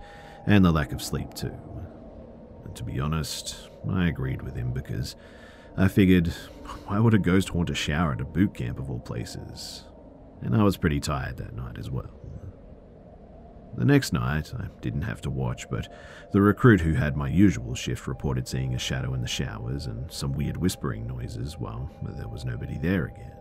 and 0.48 0.66
the 0.66 0.72
lack 0.72 0.92
of 0.92 1.04
sleep, 1.04 1.36
too. 1.36 1.54
And 2.66 2.76
to 2.76 2.84
be 2.84 3.00
honest, 3.00 3.70
I 3.90 4.08
agreed 4.08 4.42
with 4.42 4.56
him 4.56 4.74
because 4.74 5.16
I 5.76 5.88
figured, 5.88 6.28
why 6.86 7.00
would 7.00 7.16
a 7.16 7.20
ghost 7.20 7.50
haunt 7.50 7.72
a 7.72 7.76
shower 7.76 8.14
at 8.14 8.22
a 8.22 8.26
boot 8.26 8.54
camp 8.54 8.78
of 8.78 8.92
all 8.92 9.00
places? 9.00 9.86
And 10.42 10.56
I 10.56 10.64
was 10.64 10.78
pretty 10.78 11.00
tired 11.00 11.38
that 11.38 11.56
night 11.56 11.78
as 11.80 11.90
well. 11.90 12.12
The 13.76 13.86
next 13.86 14.14
night, 14.14 14.54
I 14.54 14.68
didn't 14.82 15.02
have 15.02 15.22
to 15.22 15.32
watch, 15.32 15.68
but 15.72 15.92
the 16.32 16.42
recruit 16.42 16.82
who 16.82 16.94
had 16.94 17.18
my 17.18 17.28
usual 17.28 17.74
shift 17.74 18.06
reported 18.06 18.48
seeing 18.48 18.76
a 18.76 18.80
shadow 18.80 19.16
in 19.16 19.22
the 19.22 19.28
showers 19.28 19.88
and 19.88 20.12
some 20.12 20.34
weird 20.34 20.58
whispering 20.58 21.08
noises 21.08 21.58
while 21.58 21.90
there 22.04 22.28
was 22.28 22.46
nobody 22.46 22.78
there 22.78 23.06
again. 23.06 23.32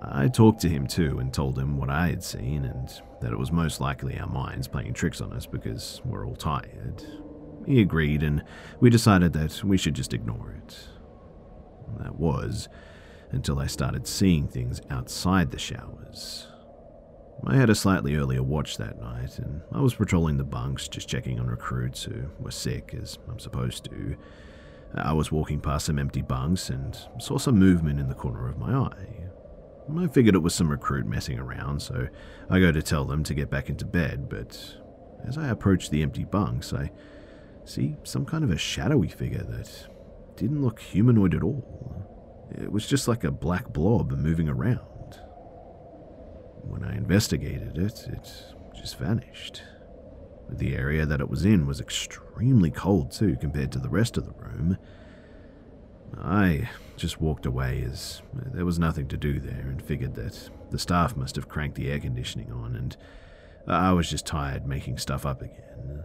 I 0.00 0.28
talked 0.28 0.62
to 0.62 0.70
him 0.70 0.86
too 0.86 1.18
and 1.18 1.34
told 1.34 1.58
him 1.58 1.76
what 1.76 1.90
I 1.90 2.08
had 2.08 2.24
seen 2.24 2.64
and 2.64 2.88
that 3.20 3.32
it 3.32 3.38
was 3.38 3.52
most 3.52 3.78
likely 3.78 4.18
our 4.18 4.26
minds 4.26 4.68
playing 4.68 4.94
tricks 4.94 5.20
on 5.20 5.34
us 5.34 5.44
because 5.44 6.00
we're 6.06 6.26
all 6.26 6.36
tired. 6.36 7.04
He 7.66 7.82
agreed, 7.82 8.22
and 8.22 8.42
we 8.80 8.88
decided 8.88 9.34
that 9.34 9.62
we 9.62 9.76
should 9.76 9.94
just 9.94 10.14
ignore 10.14 10.52
it. 10.52 10.78
That 11.98 12.18
was 12.18 12.68
until 13.30 13.58
I 13.58 13.66
started 13.66 14.06
seeing 14.06 14.48
things 14.48 14.80
outside 14.90 15.50
the 15.50 15.58
showers. 15.58 16.46
I 17.46 17.56
had 17.56 17.70
a 17.70 17.74
slightly 17.74 18.16
earlier 18.16 18.42
watch 18.42 18.76
that 18.76 19.00
night, 19.00 19.38
and 19.38 19.62
I 19.72 19.80
was 19.80 19.94
patrolling 19.94 20.36
the 20.36 20.44
bunks, 20.44 20.88
just 20.88 21.08
checking 21.08 21.40
on 21.40 21.46
recruits 21.46 22.02
who 22.02 22.26
were 22.38 22.50
sick, 22.50 22.94
as 23.00 23.18
I'm 23.28 23.38
supposed 23.38 23.84
to. 23.84 24.16
I 24.94 25.12
was 25.12 25.32
walking 25.32 25.60
past 25.60 25.86
some 25.86 25.98
empty 25.98 26.22
bunks 26.22 26.68
and 26.68 26.98
saw 27.18 27.38
some 27.38 27.58
movement 27.58 28.00
in 28.00 28.08
the 28.08 28.14
corner 28.14 28.48
of 28.48 28.58
my 28.58 28.74
eye. 28.74 29.30
I 29.96 30.06
figured 30.08 30.34
it 30.34 30.42
was 30.42 30.54
some 30.54 30.70
recruit 30.70 31.06
messing 31.06 31.38
around, 31.38 31.80
so 31.80 32.08
I 32.48 32.60
go 32.60 32.72
to 32.72 32.82
tell 32.82 33.04
them 33.04 33.24
to 33.24 33.34
get 33.34 33.50
back 33.50 33.68
into 33.68 33.84
bed, 33.84 34.28
but 34.28 34.76
as 35.26 35.38
I 35.38 35.48
approach 35.48 35.90
the 35.90 36.02
empty 36.02 36.24
bunks, 36.24 36.72
I 36.72 36.90
see 37.64 37.96
some 38.02 38.24
kind 38.24 38.44
of 38.44 38.50
a 38.50 38.58
shadowy 38.58 39.08
figure 39.08 39.44
that 39.44 39.86
didn't 40.40 40.62
look 40.62 40.80
humanoid 40.80 41.34
at 41.34 41.42
all. 41.42 42.02
It 42.58 42.72
was 42.72 42.86
just 42.86 43.06
like 43.06 43.24
a 43.24 43.30
black 43.30 43.74
blob 43.74 44.10
moving 44.12 44.48
around. 44.48 45.18
When 46.62 46.82
I 46.82 46.96
investigated 46.96 47.76
it, 47.76 48.06
it 48.08 48.32
just 48.74 48.98
vanished. 48.98 49.62
The 50.48 50.74
area 50.74 51.04
that 51.04 51.20
it 51.20 51.28
was 51.28 51.44
in 51.44 51.66
was 51.66 51.78
extremely 51.78 52.70
cold, 52.70 53.12
too, 53.12 53.36
compared 53.38 53.70
to 53.72 53.78
the 53.78 53.90
rest 53.90 54.16
of 54.16 54.24
the 54.24 54.32
room. 54.32 54.78
I 56.18 56.70
just 56.96 57.20
walked 57.20 57.44
away 57.44 57.84
as 57.86 58.22
there 58.32 58.64
was 58.64 58.78
nothing 58.78 59.08
to 59.08 59.18
do 59.18 59.40
there 59.40 59.66
and 59.68 59.82
figured 59.82 60.14
that 60.14 60.48
the 60.70 60.78
staff 60.78 61.16
must 61.16 61.36
have 61.36 61.48
cranked 61.48 61.76
the 61.76 61.90
air 61.90 62.00
conditioning 62.00 62.50
on 62.50 62.76
and 62.76 62.96
I 63.66 63.92
was 63.92 64.08
just 64.08 64.26
tired 64.26 64.66
making 64.66 64.96
stuff 64.96 65.26
up 65.26 65.42
again. 65.42 66.02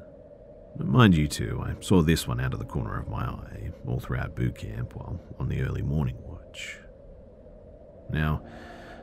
Mind 0.78 1.16
you, 1.16 1.28
too, 1.28 1.62
I 1.64 1.76
saw 1.82 2.02
this 2.02 2.28
one 2.28 2.40
out 2.40 2.54
of 2.54 2.60
the 2.60 2.66
corner 2.66 3.00
of 3.00 3.08
my 3.08 3.24
eye 3.24 3.72
all 3.88 4.00
throughout 4.00 4.36
boot 4.36 4.58
camp 4.58 4.96
while 4.96 5.20
on 5.40 5.50
the 5.50 5.62
early 5.62 5.82
morning 5.82 6.18
watch. 6.20 6.78
Now, 8.10 8.42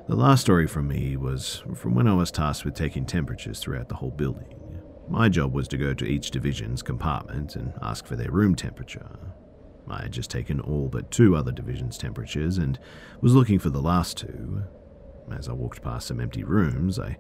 the 0.09 0.17
last 0.17 0.43
story 0.43 0.67
from 0.67 0.89
me 0.89 1.17
was 1.17 1.63
from 1.75 1.95
when 1.95 2.09
I 2.09 2.15
was 2.15 2.31
tasked 2.31 2.65
with 2.65 2.75
taking 2.75 3.07
temperatures 3.07 3.59
throughout 3.61 3.89
the 3.89 3.97
whole 3.97 4.11
building. 4.11 4.81
My 5.09 5.29
job 5.29 5.53
was 5.53 5.69
to 5.69 5.77
go 5.77 5.95
to 5.95 6.05
each 6.05 6.31
division's 6.31 6.83
compartment 6.83 7.57
and 7.57 7.73
ask 7.83 8.07
for 8.07 8.17
their 8.17 8.31
room 8.31 8.55
temperature. 8.55 9.19
I 9.89 10.03
had 10.03 10.13
just 10.13 10.31
taken 10.31 10.61
all 10.61 10.89
but 10.89 11.11
two 11.11 11.37
other 11.37 11.53
divisions' 11.53 11.99
temperatures 11.99 12.59
and 12.59 12.79
was 13.21 13.35
looking 13.35 13.59
for 13.59 13.71
the 13.71 13.83
last 13.83 14.17
two. 14.17 14.63
As 15.31 15.49
I 15.49 15.53
walked 15.53 15.83
past 15.83 16.09
some 16.09 16.21
empty 16.21 16.45
rooms, 16.45 16.99
I 16.99 17.19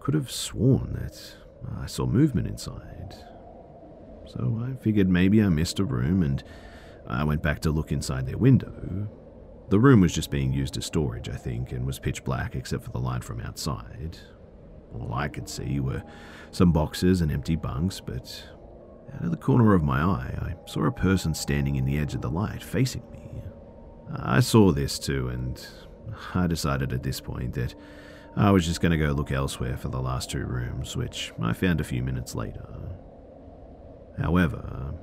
could 0.00 0.14
have 0.14 0.30
sworn 0.30 0.92
that 0.94 1.34
I 1.80 1.86
saw 1.86 2.06
movement 2.06 2.48
inside. 2.48 3.14
So 4.26 4.62
I 4.64 4.82
figured 4.82 5.08
maybe 5.08 5.42
I 5.42 5.48
missed 5.48 5.78
a 5.78 5.84
room 5.84 6.22
and 6.22 6.42
I 7.06 7.24
went 7.24 7.42
back 7.42 7.60
to 7.60 7.70
look 7.70 7.92
inside 7.92 8.26
their 8.26 8.38
window. 8.38 9.08
The 9.68 9.80
room 9.80 10.00
was 10.00 10.12
just 10.12 10.30
being 10.30 10.52
used 10.52 10.76
as 10.76 10.86
storage, 10.86 11.28
I 11.28 11.36
think, 11.36 11.72
and 11.72 11.86
was 11.86 11.98
pitch 11.98 12.24
black 12.24 12.54
except 12.54 12.84
for 12.84 12.90
the 12.90 12.98
light 12.98 13.24
from 13.24 13.40
outside. 13.40 14.18
All 14.94 15.14
I 15.14 15.28
could 15.28 15.48
see 15.48 15.80
were 15.80 16.02
some 16.50 16.72
boxes 16.72 17.22
and 17.22 17.32
empty 17.32 17.56
bunks, 17.56 18.00
but 18.00 18.44
out 19.14 19.24
of 19.24 19.30
the 19.30 19.36
corner 19.36 19.74
of 19.74 19.82
my 19.82 20.02
eye, 20.02 20.38
I 20.40 20.68
saw 20.68 20.84
a 20.86 20.92
person 20.92 21.34
standing 21.34 21.76
in 21.76 21.84
the 21.84 21.98
edge 21.98 22.14
of 22.14 22.20
the 22.20 22.30
light 22.30 22.62
facing 22.62 23.02
me. 23.10 23.42
I 24.14 24.40
saw 24.40 24.72
this 24.72 24.98
too, 24.98 25.28
and 25.28 25.66
I 26.34 26.46
decided 26.46 26.92
at 26.92 27.02
this 27.02 27.20
point 27.20 27.54
that 27.54 27.74
I 28.36 28.50
was 28.50 28.66
just 28.66 28.80
going 28.80 28.92
to 28.92 28.98
go 28.98 29.12
look 29.12 29.32
elsewhere 29.32 29.76
for 29.76 29.88
the 29.88 30.00
last 30.00 30.30
two 30.30 30.44
rooms, 30.44 30.96
which 30.96 31.32
I 31.40 31.52
found 31.52 31.80
a 31.80 31.84
few 31.84 32.02
minutes 32.02 32.34
later. 32.34 32.66
However, 34.18 34.94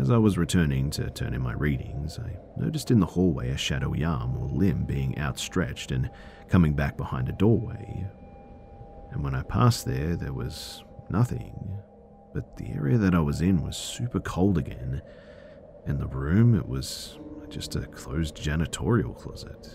as 0.00 0.10
I 0.10 0.16
was 0.16 0.38
returning 0.38 0.90
to 0.90 1.10
turn 1.10 1.34
in 1.34 1.42
my 1.42 1.52
readings, 1.52 2.18
I 2.18 2.36
noticed 2.56 2.90
in 2.90 3.00
the 3.00 3.06
hallway 3.06 3.50
a 3.50 3.56
shadowy 3.56 4.04
arm 4.04 4.36
or 4.36 4.48
limb 4.48 4.84
being 4.84 5.18
outstretched 5.18 5.90
and 5.90 6.10
coming 6.48 6.74
back 6.74 6.96
behind 6.96 7.28
a 7.28 7.32
doorway. 7.32 8.06
And 9.10 9.22
when 9.22 9.34
I 9.34 9.42
passed 9.42 9.84
there, 9.84 10.16
there 10.16 10.32
was 10.32 10.82
nothing. 11.10 11.78
But 12.32 12.56
the 12.56 12.70
area 12.70 12.98
that 12.98 13.14
I 13.14 13.20
was 13.20 13.40
in 13.40 13.62
was 13.62 13.76
super 13.76 14.20
cold 14.20 14.58
again, 14.58 15.02
In 15.86 15.98
the 15.98 16.06
room, 16.06 16.54
it 16.54 16.66
was 16.66 17.18
just 17.50 17.76
a 17.76 17.86
closed 17.86 18.36
janitorial 18.36 19.14
closet. 19.16 19.68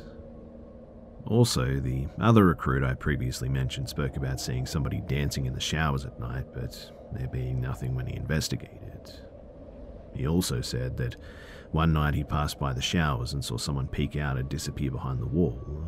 Also, 1.30 1.80
the 1.80 2.08
other 2.20 2.46
recruit 2.48 2.84
I 2.84 2.96
previously 2.96 3.50
mentioned 3.50 3.88
spoke 3.88 4.18
about 4.18 4.42
seeing 4.42 4.66
somebody 4.66 5.00
dancing 5.02 5.46
in 5.46 5.54
the 5.54 5.60
showers 5.62 6.04
at 6.04 6.20
night, 6.20 6.46
but 6.54 6.92
there 7.14 7.28
being 7.28 7.62
nothing 7.62 7.94
when 7.94 8.08
he 8.08 8.16
investigated. 8.16 9.14
He 10.16 10.28
also 10.28 10.62
said 10.62 10.98
that 10.98 11.16
one 11.72 11.94
night 11.94 12.16
he 12.16 12.24
passed 12.24 12.60
by 12.60 12.74
the 12.74 12.82
showers 12.82 13.34
and 13.34 13.46
saw 13.46 13.58
someone 13.58 13.88
peek 13.88 14.16
out 14.16 14.38
and 14.38 14.50
disappear 14.50 14.90
behind 14.90 15.20
the 15.20 15.28
wall. 15.28 15.88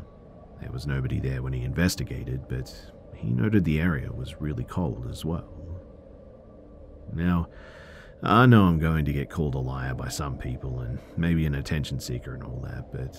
There 0.61 0.71
was 0.71 0.85
nobody 0.85 1.19
there 1.19 1.41
when 1.41 1.53
he 1.53 1.63
investigated, 1.63 2.47
but 2.47 2.71
he 3.15 3.31
noted 3.31 3.63
the 3.63 3.81
area 3.81 4.11
was 4.11 4.39
really 4.39 4.63
cold 4.63 5.07
as 5.09 5.25
well. 5.25 5.49
Now, 7.13 7.47
I 8.21 8.45
know 8.45 8.65
I'm 8.65 8.77
going 8.77 9.05
to 9.05 9.13
get 9.13 9.31
called 9.31 9.55
a 9.55 9.59
liar 9.59 9.95
by 9.95 10.09
some 10.09 10.37
people 10.37 10.81
and 10.81 10.99
maybe 11.17 11.47
an 11.47 11.55
attention 11.55 11.99
seeker 11.99 12.35
and 12.35 12.43
all 12.43 12.59
that, 12.63 12.91
but 12.91 13.17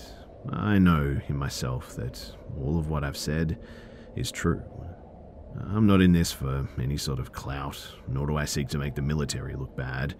I 0.51 0.77
know 0.77 1.19
in 1.27 1.37
myself 1.37 1.95
that 1.95 2.35
all 2.59 2.77
of 2.77 2.89
what 2.89 3.03
I've 3.03 3.17
said 3.17 3.59
is 4.15 4.31
true. 4.31 4.61
I'm 5.69 5.87
not 5.87 6.01
in 6.01 6.13
this 6.13 6.31
for 6.31 6.67
any 6.79 6.97
sort 6.97 7.19
of 7.19 7.31
clout, 7.31 7.79
nor 8.07 8.27
do 8.27 8.37
I 8.37 8.45
seek 8.45 8.67
to 8.69 8.77
make 8.77 8.95
the 8.95 9.01
military 9.01 9.55
look 9.55 9.75
bad. 9.75 10.15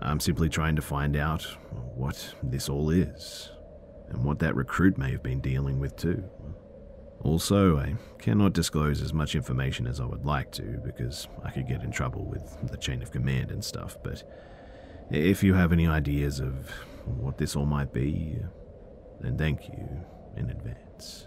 I'm 0.00 0.20
simply 0.20 0.48
trying 0.48 0.76
to 0.76 0.82
find 0.82 1.16
out 1.16 1.42
what 1.94 2.34
this 2.42 2.68
all 2.68 2.90
is, 2.90 3.50
and 4.08 4.24
what 4.24 4.38
that 4.40 4.56
recruit 4.56 4.98
may 4.98 5.12
have 5.12 5.22
been 5.22 5.40
dealing 5.40 5.78
with 5.78 5.96
too. 5.96 6.24
Also, 7.20 7.78
I 7.78 7.94
cannot 8.18 8.52
disclose 8.52 9.00
as 9.00 9.14
much 9.14 9.34
information 9.34 9.86
as 9.86 10.00
I 10.00 10.04
would 10.04 10.26
like 10.26 10.50
to 10.52 10.80
because 10.84 11.28
I 11.42 11.50
could 11.50 11.68
get 11.68 11.82
in 11.82 11.90
trouble 11.90 12.24
with 12.24 12.70
the 12.70 12.76
chain 12.76 13.02
of 13.02 13.12
command 13.12 13.50
and 13.50 13.64
stuff, 13.64 13.96
but 14.02 14.24
if 15.10 15.42
you 15.42 15.54
have 15.54 15.72
any 15.72 15.86
ideas 15.86 16.40
of 16.40 16.70
what 17.06 17.38
this 17.38 17.54
all 17.54 17.66
might 17.66 17.92
be, 17.92 18.38
and 19.22 19.38
thank 19.38 19.68
you 19.68 19.88
in 20.36 20.50
advance. 20.50 21.26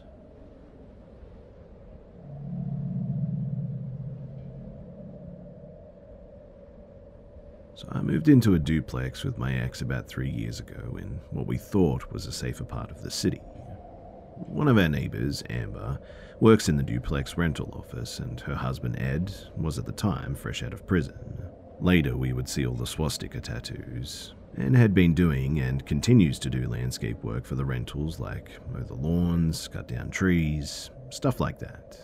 So 7.76 7.88
I 7.92 8.02
moved 8.02 8.28
into 8.28 8.56
a 8.56 8.60
duplex 8.60 9.24
with 9.24 9.38
my 9.38 9.54
ex 9.54 9.82
about 9.82 10.08
three 10.08 10.32
years 10.32 10.60
ago 10.60 10.98
in 11.00 11.20
what 11.30 11.46
we 11.46 11.60
thought 11.60 12.12
was 12.12 12.26
a 12.26 12.32
safer 12.32 12.64
part 12.64 12.90
of 12.90 13.04
the 13.04 13.12
city. 13.12 13.38
One 13.38 14.68
of 14.68 14.80
our 14.80 14.90
neighbors, 14.90 15.44
Amber, 15.50 16.00
works 16.40 16.70
in 16.70 16.78
the 16.78 16.84
duplex 16.84 17.38
rental 17.38 17.72
office, 17.78 18.20
and 18.20 18.40
her 18.42 18.56
husband, 18.56 19.00
Ed, 19.00 19.32
was 19.56 19.78
at 19.78 19.86
the 19.86 19.92
time 19.92 20.34
fresh 20.34 20.64
out 20.64 20.74
of 20.74 20.88
prison. 20.88 21.47
Later, 21.80 22.18
we 22.18 22.34
would 22.34 22.50
see 22.50 22.66
all 22.66 22.74
the 22.74 22.88
swastika 22.88 23.40
tattoos, 23.40 24.34
and 24.56 24.76
had 24.76 24.94
been 24.96 25.14
doing 25.14 25.60
and 25.60 25.86
continues 25.86 26.40
to 26.40 26.50
do 26.50 26.68
landscape 26.68 27.24
work 27.24 27.46
for 27.46 27.56
the 27.56 27.66
rentals 27.66 28.20
like 28.20 28.50
mow 28.72 28.82
the 28.82 28.96
lawns, 28.96 29.68
cut 29.68 29.88
down 29.88 30.10
trees, 30.10 30.90
stuff 31.10 31.40
like 31.40 31.60
that. 31.60 32.00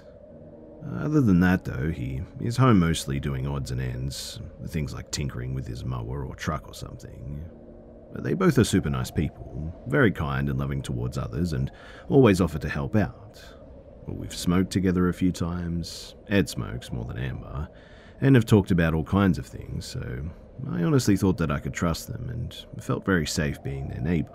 Other 1.00 1.22
than 1.22 1.40
that, 1.40 1.64
though, 1.66 1.90
he 1.90 2.22
is 2.40 2.58
home 2.58 2.80
mostly 2.80 3.20
doing 3.20 3.48
odds 3.48 3.72
and 3.72 3.82
ends, 3.82 4.40
things 4.68 4.94
like 4.94 5.10
tinkering 5.12 5.54
with 5.54 5.66
his 5.66 5.84
mower 5.84 6.26
or 6.26 6.36
truck 6.36 6.68
or 6.68 6.74
something. 6.74 7.44
But 8.12 8.24
they 8.24 8.34
both 8.34 8.60
are 8.60 8.64
super 8.64 8.90
nice 8.90 9.10
people, 9.10 9.74
very 9.88 10.12
kind 10.12 10.50
and 10.50 10.60
loving 10.60 10.82
towards 10.82 11.18
others, 11.18 11.54
and 11.54 11.72
always 12.10 12.42
offer 12.42 12.60
to 12.60 12.70
help 12.70 12.96
out. 12.96 13.44
Well, 14.06 14.18
we've 14.18 14.36
smoked 14.36 14.72
together 14.72 15.08
a 15.08 15.14
few 15.14 15.32
times, 15.32 16.16
Ed 16.28 16.50
smokes 16.50 16.92
more 16.92 17.06
than 17.06 17.18
Amber, 17.18 17.70
and 18.24 18.36
have 18.36 18.46
talked 18.46 18.72
about 18.72 18.94
all 18.94 19.04
kinds 19.04 19.38
of 19.38 19.46
things, 19.46 19.86
so 19.86 20.24
I 20.72 20.82
honestly 20.82 21.18
thought 21.18 21.38
that 21.40 21.52
I 21.52 21.60
could 21.60 21.74
trust 21.74 22.08
them 22.08 22.30
and 22.30 22.56
felt 22.82 23.06
very 23.06 23.28
safe 23.28 23.62
being 23.62 23.90
their 23.90 24.00
neighbour. 24.00 24.32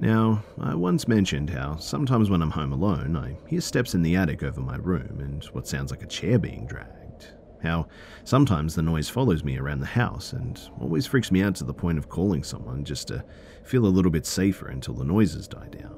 Now, 0.00 0.42
I 0.60 0.74
once 0.74 1.06
mentioned 1.06 1.50
how 1.50 1.76
sometimes 1.76 2.30
when 2.30 2.42
I'm 2.42 2.50
home 2.50 2.72
alone, 2.72 3.16
I 3.16 3.36
hear 3.48 3.60
steps 3.60 3.94
in 3.94 4.02
the 4.02 4.16
attic 4.16 4.42
over 4.42 4.60
my 4.60 4.74
room 4.76 5.20
and 5.20 5.44
what 5.52 5.68
sounds 5.68 5.92
like 5.92 6.02
a 6.02 6.06
chair 6.08 6.36
being 6.36 6.66
dragged. 6.66 7.28
How 7.62 7.86
sometimes 8.24 8.74
the 8.74 8.82
noise 8.82 9.08
follows 9.08 9.44
me 9.44 9.56
around 9.56 9.80
the 9.80 9.86
house 9.86 10.32
and 10.32 10.60
always 10.80 11.06
freaks 11.06 11.30
me 11.30 11.42
out 11.42 11.54
to 11.56 11.64
the 11.64 11.74
point 11.74 11.98
of 11.98 12.08
calling 12.08 12.42
someone 12.42 12.84
just 12.84 13.06
to 13.08 13.24
feel 13.62 13.86
a 13.86 13.88
little 13.88 14.10
bit 14.10 14.26
safer 14.26 14.66
until 14.66 14.94
the 14.94 15.04
noises 15.04 15.46
die 15.46 15.68
down. 15.68 15.94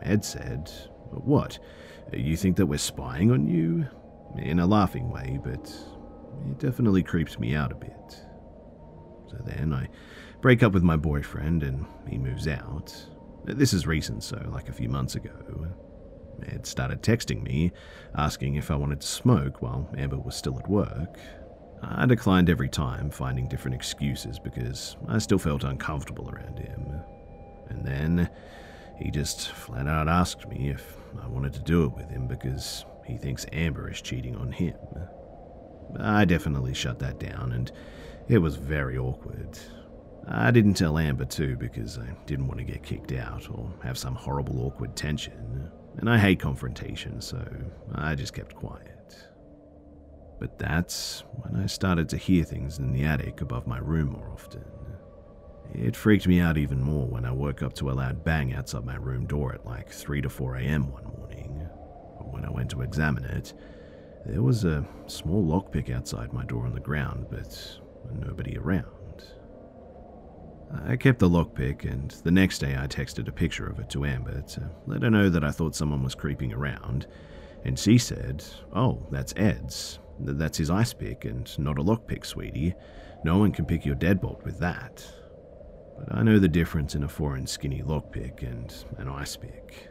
Ed 0.00 0.24
said, 0.24 0.70
What? 1.10 1.58
You 2.14 2.36
think 2.36 2.56
that 2.56 2.66
we're 2.66 2.78
spying 2.78 3.30
on 3.30 3.46
you? 3.46 3.88
In 4.38 4.58
a 4.58 4.66
laughing 4.66 5.10
way, 5.10 5.38
but 5.42 5.70
it 6.48 6.58
definitely 6.58 7.02
creeps 7.02 7.38
me 7.38 7.54
out 7.54 7.72
a 7.72 7.76
bit. 7.76 8.16
So 9.28 9.36
then 9.44 9.72
I 9.72 9.88
break 10.40 10.62
up 10.62 10.72
with 10.72 10.82
my 10.82 10.96
boyfriend 10.96 11.62
and 11.62 11.86
he 12.08 12.18
moves 12.18 12.48
out. 12.48 12.94
This 13.44 13.72
is 13.72 13.86
recent, 13.86 14.22
so 14.22 14.42
like 14.50 14.68
a 14.68 14.72
few 14.72 14.88
months 14.88 15.14
ago. 15.14 15.32
Ed 16.46 16.66
started 16.66 17.02
texting 17.02 17.42
me, 17.42 17.72
asking 18.16 18.56
if 18.56 18.70
I 18.70 18.74
wanted 18.74 19.00
to 19.00 19.06
smoke 19.06 19.62
while 19.62 19.88
Amber 19.96 20.18
was 20.18 20.34
still 20.34 20.58
at 20.58 20.68
work. 20.68 21.18
I 21.82 22.06
declined 22.06 22.48
every 22.48 22.68
time, 22.68 23.10
finding 23.10 23.48
different 23.48 23.74
excuses 23.74 24.38
because 24.38 24.96
I 25.08 25.18
still 25.18 25.38
felt 25.38 25.64
uncomfortable 25.64 26.30
around 26.30 26.58
him. 26.58 27.00
And 27.68 27.84
then 27.84 28.30
he 28.96 29.10
just 29.10 29.50
flat 29.50 29.86
out 29.86 30.08
asked 30.08 30.48
me 30.48 30.70
if 30.70 30.96
I 31.22 31.26
wanted 31.26 31.52
to 31.54 31.60
do 31.60 31.84
it 31.84 31.92
with 31.92 32.08
him 32.08 32.26
because 32.26 32.84
he 33.06 33.16
thinks 33.16 33.46
Amber 33.52 33.90
is 33.90 34.00
cheating 34.00 34.36
on 34.36 34.52
him. 34.52 34.76
I 35.98 36.24
definitely 36.24 36.74
shut 36.74 36.98
that 37.00 37.18
down, 37.18 37.52
and 37.52 37.70
it 38.28 38.38
was 38.38 38.56
very 38.56 38.96
awkward. 38.98 39.58
I 40.28 40.50
didn't 40.50 40.74
tell 40.74 40.98
Amber 40.98 41.24
too 41.24 41.56
because 41.56 41.98
I 41.98 42.14
didn't 42.26 42.46
want 42.46 42.58
to 42.58 42.64
get 42.64 42.82
kicked 42.82 43.12
out 43.12 43.48
or 43.50 43.72
have 43.82 43.98
some 43.98 44.14
horrible 44.14 44.64
awkward 44.66 44.96
tension, 44.96 45.70
and 45.98 46.08
I 46.08 46.18
hate 46.18 46.40
confrontation, 46.40 47.20
so 47.20 47.44
I 47.94 48.14
just 48.14 48.32
kept 48.32 48.54
quiet. 48.54 48.88
But 50.38 50.58
that's 50.58 51.24
when 51.34 51.62
I 51.62 51.66
started 51.66 52.08
to 52.10 52.16
hear 52.16 52.44
things 52.44 52.78
in 52.78 52.92
the 52.92 53.04
attic 53.04 53.40
above 53.40 53.66
my 53.66 53.78
room 53.78 54.08
more 54.08 54.30
often. 54.32 54.64
It 55.74 55.96
freaked 55.96 56.26
me 56.26 56.40
out 56.40 56.58
even 56.58 56.82
more 56.82 57.06
when 57.06 57.24
I 57.24 57.32
woke 57.32 57.62
up 57.62 57.72
to 57.74 57.90
a 57.90 57.92
loud 57.92 58.24
bang 58.24 58.52
outside 58.52 58.84
my 58.84 58.96
room 58.96 59.26
door 59.26 59.54
at 59.54 59.64
like 59.64 59.90
3 59.90 60.20
to 60.22 60.28
4 60.28 60.56
am 60.56 60.90
one 60.90 61.04
morning. 61.04 61.21
When 62.32 62.44
I 62.44 62.50
went 62.50 62.70
to 62.70 62.82
examine 62.82 63.24
it, 63.24 63.52
there 64.26 64.42
was 64.42 64.64
a 64.64 64.84
small 65.06 65.44
lockpick 65.44 65.94
outside 65.94 66.32
my 66.32 66.44
door 66.44 66.66
on 66.66 66.72
the 66.72 66.80
ground, 66.80 67.26
but 67.30 67.78
nobody 68.12 68.56
around. 68.58 68.86
I 70.86 70.96
kept 70.96 71.18
the 71.18 71.28
lockpick, 71.28 71.84
and 71.84 72.10
the 72.24 72.30
next 72.30 72.58
day 72.58 72.76
I 72.76 72.86
texted 72.86 73.28
a 73.28 73.32
picture 73.32 73.66
of 73.66 73.78
it 73.78 73.90
to 73.90 74.06
Amber 74.06 74.40
to 74.40 74.70
let 74.86 75.02
her 75.02 75.10
know 75.10 75.28
that 75.28 75.44
I 75.44 75.50
thought 75.50 75.76
someone 75.76 76.02
was 76.02 76.14
creeping 76.14 76.52
around, 76.52 77.06
and 77.64 77.78
she 77.78 77.98
said, 77.98 78.42
Oh, 78.74 79.06
that's 79.10 79.34
Ed's. 79.36 79.98
That's 80.18 80.58
his 80.58 80.70
ice 80.70 80.92
pick 80.92 81.24
and 81.24 81.58
not 81.58 81.78
a 81.78 81.82
lockpick, 81.82 82.24
sweetie. 82.24 82.74
No 83.24 83.38
one 83.38 83.52
can 83.52 83.66
pick 83.66 83.84
your 83.84 83.96
deadbolt 83.96 84.44
with 84.44 84.58
that. 84.60 85.04
But 85.98 86.16
I 86.16 86.22
know 86.22 86.38
the 86.38 86.48
difference 86.48 86.94
in 86.94 87.02
a 87.02 87.08
foreign 87.08 87.46
skinny 87.46 87.82
lockpick 87.82 88.42
and 88.42 88.74
an 88.98 89.08
ice 89.08 89.36
pick. 89.36 89.88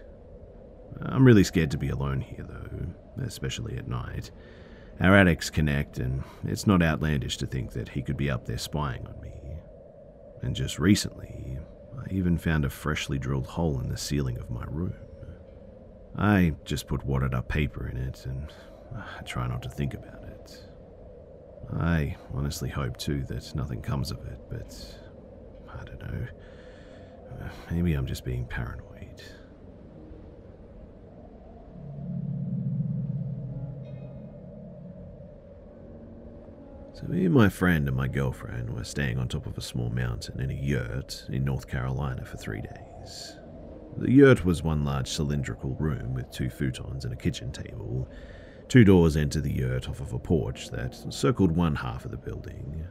I'm 1.01 1.25
really 1.25 1.43
scared 1.43 1.71
to 1.71 1.77
be 1.77 1.89
alone 1.89 2.21
here, 2.21 2.45
though 2.47 2.61
especially 3.23 3.77
at 3.77 3.87
night. 3.87 4.31
Our 4.99 5.15
attics 5.15 5.49
connect, 5.49 5.97
and 5.97 6.23
it's 6.43 6.67
not 6.67 6.83
outlandish 6.83 7.37
to 7.37 7.47
think 7.47 7.71
that 7.71 7.89
he 7.89 8.01
could 8.01 8.17
be 8.17 8.29
up 8.29 8.45
there 8.45 8.57
spying 8.57 9.05
on 9.07 9.19
me. 9.21 9.31
And 10.41 10.55
just 10.55 10.79
recently, 10.79 11.57
I 11.97 12.11
even 12.11 12.37
found 12.37 12.65
a 12.65 12.69
freshly 12.69 13.17
drilled 13.17 13.47
hole 13.47 13.79
in 13.79 13.89
the 13.89 13.97
ceiling 13.97 14.37
of 14.37 14.49
my 14.49 14.63
room. 14.67 14.93
I 16.17 16.55
just 16.65 16.87
put 16.87 17.05
wadded 17.05 17.33
up 17.33 17.47
paper 17.47 17.87
in 17.87 17.97
it 17.97 18.25
and 18.25 18.51
ah, 18.95 19.07
I 19.19 19.23
try 19.23 19.47
not 19.47 19.61
to 19.63 19.69
think 19.69 19.93
about 19.93 20.23
it. 20.23 20.63
I 21.73 22.17
honestly 22.33 22.69
hope 22.69 22.97
too 22.97 23.23
that 23.29 23.55
nothing 23.55 23.81
comes 23.81 24.11
of 24.11 24.19
it, 24.25 24.39
but 24.49 24.99
I 25.73 25.83
don't 25.85 26.01
know. 26.01 26.27
Maybe 27.71 27.93
I'm 27.93 28.07
just 28.07 28.25
being 28.25 28.45
paranoid. 28.45 29.23
So, 37.01 37.07
me 37.07 37.25
and 37.25 37.33
my 37.33 37.49
friend 37.49 37.87
and 37.87 37.97
my 37.97 38.07
girlfriend 38.07 38.69
were 38.69 38.83
staying 38.83 39.17
on 39.17 39.27
top 39.27 39.47
of 39.47 39.57
a 39.57 39.61
small 39.61 39.89
mountain 39.89 40.39
in 40.39 40.51
a 40.51 40.53
yurt 40.53 41.25
in 41.29 41.43
North 41.43 41.67
Carolina 41.67 42.23
for 42.25 42.37
three 42.37 42.61
days. 42.61 43.37
The 43.97 44.11
yurt 44.11 44.45
was 44.45 44.61
one 44.61 44.85
large 44.85 45.09
cylindrical 45.09 45.75
room 45.79 46.13
with 46.13 46.31
two 46.31 46.49
futons 46.49 47.03
and 47.03 47.13
a 47.13 47.17
kitchen 47.17 47.51
table. 47.51 48.07
Two 48.67 48.83
doors 48.83 49.17
enter 49.17 49.41
the 49.41 49.53
yurt 49.53 49.89
off 49.89 49.99
of 49.99 50.13
a 50.13 50.19
porch 50.19 50.69
that 50.69 50.95
circled 51.11 51.51
one 51.51 51.75
half 51.75 52.05
of 52.05 52.11
the 52.11 52.17
building. 52.17 52.85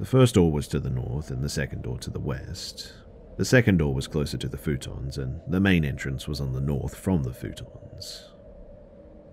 The 0.00 0.06
first 0.06 0.34
door 0.34 0.50
was 0.50 0.68
to 0.68 0.80
the 0.80 0.90
north 0.90 1.30
and 1.30 1.42
the 1.42 1.48
second 1.48 1.82
door 1.82 1.98
to 1.98 2.10
the 2.10 2.20
west. 2.20 2.92
The 3.36 3.44
second 3.44 3.78
door 3.78 3.94
was 3.94 4.08
closer 4.08 4.36
to 4.36 4.48
the 4.48 4.58
futons, 4.58 5.16
and 5.16 5.40
the 5.46 5.60
main 5.60 5.84
entrance 5.84 6.26
was 6.26 6.40
on 6.40 6.52
the 6.52 6.60
north 6.60 6.96
from 6.96 7.22
the 7.22 7.30
futons. 7.30 8.24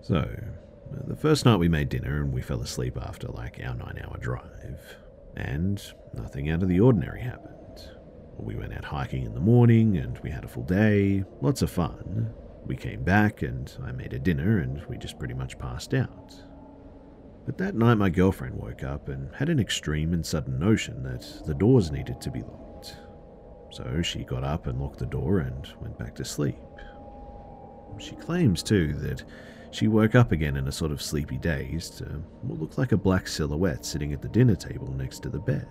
So, 0.01 0.29
the 1.07 1.15
first 1.15 1.45
night 1.45 1.57
we 1.57 1.69
made 1.69 1.89
dinner 1.89 2.21
and 2.21 2.33
we 2.33 2.41
fell 2.41 2.61
asleep 2.61 2.97
after 3.01 3.27
like 3.27 3.59
our 3.63 3.75
nine 3.75 3.99
hour 4.03 4.17
drive, 4.17 4.97
and 5.35 5.81
nothing 6.13 6.49
out 6.49 6.63
of 6.63 6.69
the 6.69 6.79
ordinary 6.79 7.21
happened. 7.21 7.89
We 8.37 8.55
went 8.55 8.73
out 8.73 8.85
hiking 8.85 9.23
in 9.23 9.33
the 9.33 9.39
morning 9.39 9.97
and 9.97 10.19
we 10.19 10.29
had 10.29 10.43
a 10.43 10.47
full 10.47 10.63
day, 10.63 11.23
lots 11.41 11.61
of 11.61 11.71
fun. 11.71 12.33
We 12.65 12.75
came 12.75 13.03
back 13.03 13.41
and 13.41 13.71
I 13.83 13.91
made 13.91 14.13
a 14.13 14.19
dinner 14.19 14.59
and 14.59 14.83
we 14.85 14.97
just 14.97 15.19
pretty 15.19 15.33
much 15.33 15.57
passed 15.57 15.93
out. 15.93 16.33
But 17.45 17.57
that 17.59 17.75
night 17.75 17.95
my 17.95 18.09
girlfriend 18.09 18.55
woke 18.55 18.83
up 18.83 19.07
and 19.07 19.33
had 19.35 19.49
an 19.49 19.59
extreme 19.59 20.13
and 20.13 20.25
sudden 20.25 20.59
notion 20.59 21.03
that 21.03 21.43
the 21.45 21.53
doors 21.53 21.91
needed 21.91 22.19
to 22.21 22.31
be 22.31 22.41
locked. 22.41 22.97
So 23.71 24.01
she 24.01 24.23
got 24.23 24.43
up 24.43 24.67
and 24.67 24.79
locked 24.79 24.99
the 24.99 25.05
door 25.05 25.39
and 25.39 25.67
went 25.79 25.97
back 25.97 26.15
to 26.15 26.25
sleep. 26.25 26.55
She 27.99 28.15
claims 28.15 28.63
too 28.63 28.93
that 28.95 29.23
she 29.75 29.89
woke 29.89 30.15
up 30.15 30.31
again 30.31 30.55
in 30.55 30.67
a 30.67 30.71
sort 30.71 30.91
of 30.91 31.01
sleepy 31.01 31.37
daze 31.37 31.89
to 31.89 32.05
what 32.41 32.59
looked 32.59 32.77
like 32.77 32.93
a 32.93 32.97
black 32.97 33.27
silhouette 33.27 33.85
sitting 33.85 34.13
at 34.13 34.21
the 34.21 34.29
dinner 34.29 34.55
table 34.55 34.89
next 34.93 35.19
to 35.19 35.29
the 35.29 35.39
bed. 35.39 35.67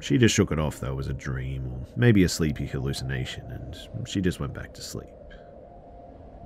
She 0.00 0.16
just 0.16 0.34
shook 0.34 0.52
it 0.52 0.58
off 0.58 0.78
though 0.78 0.98
as 0.98 1.08
a 1.08 1.12
dream 1.12 1.66
or 1.66 1.86
maybe 1.96 2.22
a 2.22 2.28
sleepy 2.28 2.66
hallucination, 2.66 3.50
and 3.50 4.08
she 4.08 4.20
just 4.20 4.38
went 4.38 4.54
back 4.54 4.72
to 4.74 4.82
sleep. 4.82 5.08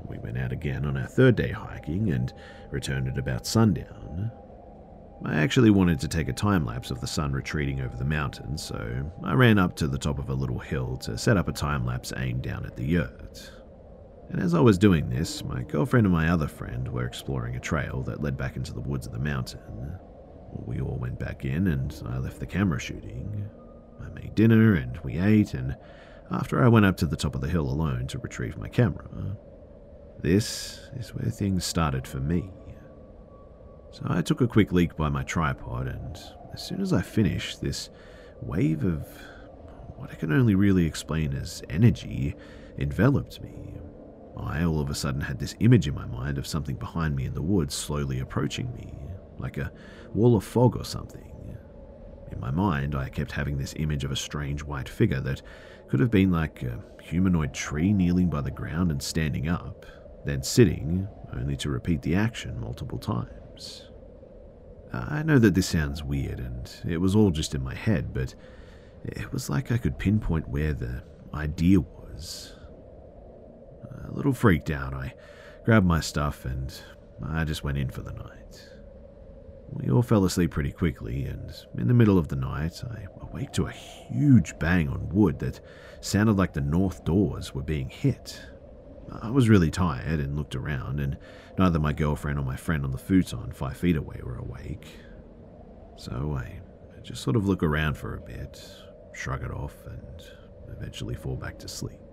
We 0.06 0.18
went 0.18 0.38
out 0.38 0.52
again 0.52 0.86
on 0.86 0.96
our 0.96 1.06
third 1.06 1.36
day 1.36 1.50
hiking 1.50 2.10
and 2.12 2.32
returned 2.70 3.08
at 3.08 3.18
about 3.18 3.46
sundown. 3.46 4.30
I 5.24 5.36
actually 5.36 5.70
wanted 5.70 6.00
to 6.00 6.08
take 6.08 6.28
a 6.28 6.32
time 6.32 6.64
lapse 6.64 6.90
of 6.90 7.00
the 7.00 7.06
sun 7.06 7.32
retreating 7.32 7.80
over 7.80 7.96
the 7.96 8.04
mountains, 8.04 8.62
so 8.62 9.10
I 9.24 9.32
ran 9.32 9.58
up 9.58 9.74
to 9.76 9.88
the 9.88 9.98
top 9.98 10.18
of 10.18 10.28
a 10.28 10.34
little 10.34 10.58
hill 10.58 10.96
to 10.98 11.18
set 11.18 11.36
up 11.36 11.48
a 11.48 11.52
time 11.52 11.84
lapse 11.84 12.12
aimed 12.16 12.42
down 12.42 12.64
at 12.64 12.76
the 12.76 12.84
yurt. 12.84 13.50
And 14.30 14.40
as 14.40 14.54
I 14.54 14.60
was 14.60 14.78
doing 14.78 15.08
this, 15.08 15.44
my 15.44 15.62
girlfriend 15.62 16.06
and 16.06 16.14
my 16.14 16.28
other 16.28 16.48
friend 16.48 16.88
were 16.88 17.04
exploring 17.04 17.56
a 17.56 17.60
trail 17.60 18.02
that 18.02 18.22
led 18.22 18.36
back 18.36 18.56
into 18.56 18.74
the 18.74 18.80
woods 18.80 19.06
of 19.06 19.12
the 19.12 19.18
mountain. 19.18 19.98
We 20.52 20.80
all 20.80 20.98
went 20.98 21.18
back 21.18 21.44
in 21.44 21.68
and 21.68 21.94
I 22.06 22.18
left 22.18 22.40
the 22.40 22.46
camera 22.46 22.80
shooting. 22.80 23.48
I 24.00 24.08
made 24.10 24.34
dinner 24.34 24.74
and 24.74 24.98
we 24.98 25.18
ate, 25.18 25.54
and 25.54 25.76
after 26.30 26.62
I 26.62 26.68
went 26.68 26.86
up 26.86 26.96
to 26.98 27.06
the 27.06 27.16
top 27.16 27.34
of 27.34 27.40
the 27.40 27.48
hill 27.48 27.68
alone 27.68 28.06
to 28.08 28.18
retrieve 28.18 28.56
my 28.56 28.68
camera, 28.68 29.36
this 30.20 30.80
is 30.98 31.14
where 31.14 31.30
things 31.30 31.64
started 31.64 32.06
for 32.06 32.20
me. 32.20 32.50
So 33.92 34.04
I 34.08 34.22
took 34.22 34.40
a 34.40 34.48
quick 34.48 34.72
leak 34.72 34.96
by 34.96 35.08
my 35.08 35.22
tripod, 35.22 35.86
and 35.86 36.18
as 36.52 36.66
soon 36.66 36.80
as 36.80 36.92
I 36.92 37.02
finished, 37.02 37.60
this 37.60 37.90
wave 38.40 38.84
of 38.84 39.06
what 39.96 40.10
I 40.10 40.14
can 40.14 40.32
only 40.32 40.54
really 40.54 40.84
explain 40.84 41.32
as 41.34 41.62
energy 41.70 42.34
enveloped 42.78 43.40
me. 43.40 43.74
I 44.36 44.64
all 44.64 44.80
of 44.80 44.90
a 44.90 44.94
sudden 44.94 45.20
had 45.20 45.38
this 45.38 45.54
image 45.60 45.88
in 45.88 45.94
my 45.94 46.06
mind 46.06 46.38
of 46.38 46.46
something 46.46 46.76
behind 46.76 47.16
me 47.16 47.24
in 47.24 47.34
the 47.34 47.42
woods 47.42 47.74
slowly 47.74 48.20
approaching 48.20 48.72
me, 48.74 48.94
like 49.38 49.56
a 49.56 49.72
wall 50.14 50.36
of 50.36 50.44
fog 50.44 50.76
or 50.76 50.84
something. 50.84 51.32
In 52.32 52.40
my 52.40 52.50
mind, 52.50 52.94
I 52.94 53.08
kept 53.08 53.32
having 53.32 53.56
this 53.56 53.74
image 53.78 54.04
of 54.04 54.10
a 54.10 54.16
strange 54.16 54.62
white 54.62 54.88
figure 54.88 55.20
that 55.20 55.42
could 55.88 56.00
have 56.00 56.10
been 56.10 56.32
like 56.32 56.62
a 56.62 56.82
humanoid 57.00 57.54
tree 57.54 57.92
kneeling 57.92 58.28
by 58.28 58.40
the 58.40 58.50
ground 58.50 58.90
and 58.90 59.02
standing 59.02 59.48
up, 59.48 59.86
then 60.24 60.42
sitting, 60.42 61.06
only 61.32 61.56
to 61.56 61.70
repeat 61.70 62.02
the 62.02 62.16
action 62.16 62.58
multiple 62.60 62.98
times. 62.98 63.88
I 64.92 65.22
know 65.22 65.38
that 65.38 65.54
this 65.54 65.66
sounds 65.66 66.02
weird 66.02 66.40
and 66.40 66.70
it 66.88 66.98
was 66.98 67.14
all 67.14 67.30
just 67.30 67.54
in 67.54 67.62
my 67.62 67.74
head, 67.74 68.12
but 68.12 68.34
it 69.04 69.32
was 69.32 69.48
like 69.48 69.70
I 69.70 69.78
could 69.78 69.98
pinpoint 69.98 70.48
where 70.48 70.72
the 70.72 71.02
idea 71.32 71.80
was. 71.80 72.55
A 74.08 74.12
little 74.12 74.32
freaked 74.32 74.70
out, 74.70 74.94
I 74.94 75.14
grabbed 75.64 75.86
my 75.86 76.00
stuff 76.00 76.44
and 76.44 76.72
I 77.22 77.44
just 77.44 77.64
went 77.64 77.78
in 77.78 77.90
for 77.90 78.02
the 78.02 78.12
night. 78.12 78.70
We 79.68 79.90
all 79.90 80.02
fell 80.02 80.24
asleep 80.24 80.52
pretty 80.52 80.70
quickly, 80.70 81.24
and 81.24 81.52
in 81.76 81.88
the 81.88 81.94
middle 81.94 82.18
of 82.18 82.28
the 82.28 82.36
night, 82.36 82.82
I 82.84 83.06
awake 83.20 83.52
to 83.54 83.66
a 83.66 83.72
huge 83.72 84.56
bang 84.60 84.88
on 84.88 85.08
wood 85.08 85.40
that 85.40 85.60
sounded 86.00 86.36
like 86.36 86.52
the 86.52 86.60
north 86.60 87.04
doors 87.04 87.52
were 87.52 87.64
being 87.64 87.88
hit. 87.88 88.40
I 89.20 89.30
was 89.30 89.48
really 89.48 89.70
tired 89.70 90.20
and 90.20 90.36
looked 90.36 90.54
around, 90.54 91.00
and 91.00 91.18
neither 91.58 91.80
my 91.80 91.92
girlfriend 91.92 92.38
or 92.38 92.44
my 92.44 92.56
friend 92.56 92.84
on 92.84 92.92
the 92.92 92.98
futon 92.98 93.52
five 93.52 93.76
feet 93.76 93.96
away 93.96 94.20
were 94.22 94.36
awake. 94.36 94.86
So 95.96 96.36
I 96.38 96.60
just 97.02 97.22
sort 97.22 97.36
of 97.36 97.48
look 97.48 97.62
around 97.62 97.96
for 97.96 98.14
a 98.14 98.20
bit, 98.20 98.64
shrug 99.14 99.42
it 99.42 99.50
off, 99.50 99.74
and 99.86 100.22
eventually 100.68 101.16
fall 101.16 101.36
back 101.36 101.58
to 101.58 101.68
sleep. 101.68 102.05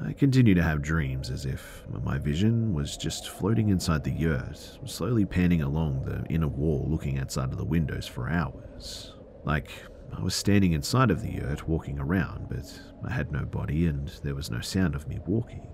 I 0.00 0.12
continue 0.12 0.54
to 0.54 0.62
have 0.62 0.80
dreams 0.80 1.30
as 1.30 1.44
if 1.44 1.84
my 2.02 2.18
vision 2.18 2.72
was 2.72 2.96
just 2.96 3.28
floating 3.28 3.68
inside 3.68 4.04
the 4.04 4.10
yurt, 4.10 4.78
slowly 4.86 5.24
panning 5.24 5.62
along 5.62 6.04
the 6.04 6.24
inner 6.32 6.48
wall 6.48 6.86
looking 6.88 7.18
outside 7.18 7.50
of 7.50 7.58
the 7.58 7.64
windows 7.64 8.06
for 8.06 8.28
hours. 8.28 9.14
Like 9.44 9.70
I 10.16 10.22
was 10.22 10.34
standing 10.34 10.72
inside 10.72 11.10
of 11.10 11.22
the 11.22 11.32
yurt 11.32 11.68
walking 11.68 11.98
around, 11.98 12.48
but 12.48 12.80
I 13.06 13.12
had 13.12 13.32
no 13.32 13.44
body 13.44 13.86
and 13.86 14.08
there 14.22 14.34
was 14.34 14.50
no 14.50 14.60
sound 14.60 14.94
of 14.94 15.08
me 15.08 15.18
walking. 15.26 15.68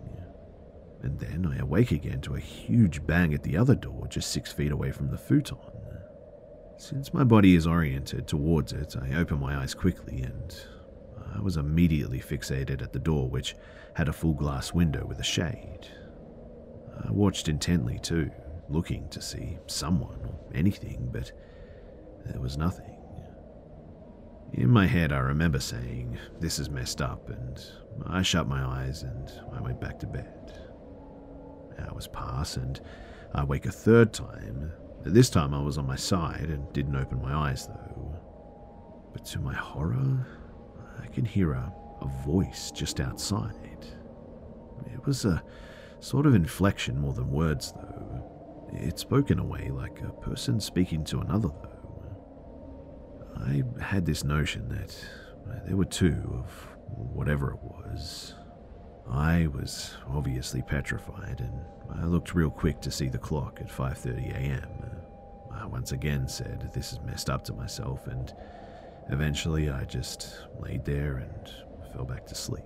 And 1.03 1.19
then 1.19 1.47
I 1.47 1.59
awake 1.59 1.93
again 1.93 2.21
to 2.23 2.35
a 2.35 2.41
huge 2.41 3.07
bang 3.07 3.33
at 3.35 3.45
the 3.45 3.57
other 3.57 3.77
door 3.77 4.09
just 4.09 4.33
six 4.33 4.53
feet 4.53 4.73
away 4.73 4.91
from 4.91 5.11
the 5.11 5.19
futon. 5.19 5.59
Since 6.77 7.15
my 7.15 7.25
body 7.25 7.55
is 7.55 7.67
oriented 7.67 8.27
towards 8.27 8.73
it, 8.73 8.97
I 9.01 9.15
open 9.15 9.39
my 9.39 9.57
eyes 9.61 9.75
quickly 9.75 10.23
and 10.23 10.55
I 11.35 11.41
was 11.41 11.57
immediately 11.57 12.21
fixated 12.21 12.83
at 12.83 12.93
the 12.93 12.99
door, 12.99 13.29
which 13.29 13.55
had 13.95 14.09
a 14.09 14.13
full 14.13 14.35
glass 14.35 14.73
window 14.73 15.05
with 15.07 15.19
a 15.19 15.25
shade. 15.25 15.89
I 17.05 17.11
watched 17.11 17.49
intently 17.49 17.99
too, 17.99 18.31
looking 18.69 19.09
to 19.11 19.23
see 19.23 19.59
someone 19.67 20.21
or 20.25 20.39
anything, 20.55 21.09
but 21.13 21.33
there 22.27 22.41
was 22.41 22.57
nothing. 22.57 22.95
In 24.53 24.71
my 24.71 24.87
head, 24.87 25.13
I 25.13 25.19
remember 25.19 25.61
saying, 25.61 26.19
This 26.41 26.59
is 26.59 26.71
messed 26.71 27.03
up, 27.03 27.29
and 27.29 27.63
I 28.07 28.23
shut 28.23 28.49
my 28.49 28.65
eyes 28.65 29.03
and 29.03 29.31
I 29.55 29.61
went 29.61 29.81
back 29.81 29.99
to 30.01 30.07
bed. 30.07 30.59
Hours 31.79 32.09
pass, 32.09 32.57
and 32.57 32.81
I 33.35 33.45
wake 33.45 33.67
a 33.67 33.73
third 33.73 34.13
time. 34.13 34.73
This 35.05 35.31
time 35.31 35.55
I 35.55 35.63
was 35.63 35.79
on 35.79 35.87
my 35.87 35.97
side 35.97 36.49
and 36.51 36.73
didn't 36.73 36.97
open 36.97 37.23
my 37.23 37.35
eyes, 37.35 37.67
though. 37.67 38.17
But 39.13 39.25
to 39.27 39.39
my 39.39 39.55
horror, 39.55 40.27
I 41.01 41.07
can 41.07 41.25
hear 41.25 41.53
a, 41.53 41.73
a 42.01 42.07
voice 42.27 42.71
just 42.71 43.01
outside. 43.01 43.55
It 44.93 45.07
was 45.07 45.25
a 45.25 45.43
sort 46.01 46.27
of 46.27 46.35
inflection 46.35 47.01
more 47.01 47.13
than 47.13 47.31
words, 47.31 47.73
though. 47.73 48.69
It 48.73 48.99
spoke 48.99 49.31
in 49.31 49.39
a 49.39 49.45
way 49.45 49.71
like 49.71 50.01
a 50.03 50.13
person 50.13 50.61
speaking 50.61 51.05
to 51.05 51.21
another, 51.21 51.49
though. 51.49 51.75
I 53.37 53.63
had 53.83 54.05
this 54.05 54.25
notion 54.25 54.69
that 54.69 54.95
there 55.67 55.77
were 55.77 55.85
two 55.85 56.17
of 56.35 56.51
whatever 56.87 57.53
it 57.53 57.63
was. 57.63 58.35
I 59.11 59.47
was 59.47 59.95
obviously 60.07 60.63
petrified, 60.63 61.41
and 61.41 61.61
I 61.99 62.05
looked 62.05 62.35
real 62.35 62.51
quick 62.51 62.81
to 62.83 62.91
see 62.91 63.09
the 63.09 63.19
clock 63.19 63.59
at 63.61 63.69
5:30 63.71 64.35
a.m. 64.35 64.69
I 65.51 65.65
once 65.67 65.93
again 65.93 66.29
said 66.29 66.71
this 66.75 66.93
is 66.93 67.01
messed 67.01 67.31
up 67.31 67.43
to 67.45 67.55
myself, 67.55 68.07
and 68.07 68.33
eventually 69.11 69.71
I 69.71 69.85
just 69.85 70.47
laid 70.59 70.85
there 70.85 71.17
and 71.17 71.93
fell 71.93 72.05
back 72.05 72.27
to 72.27 72.35
sleep. 72.35 72.65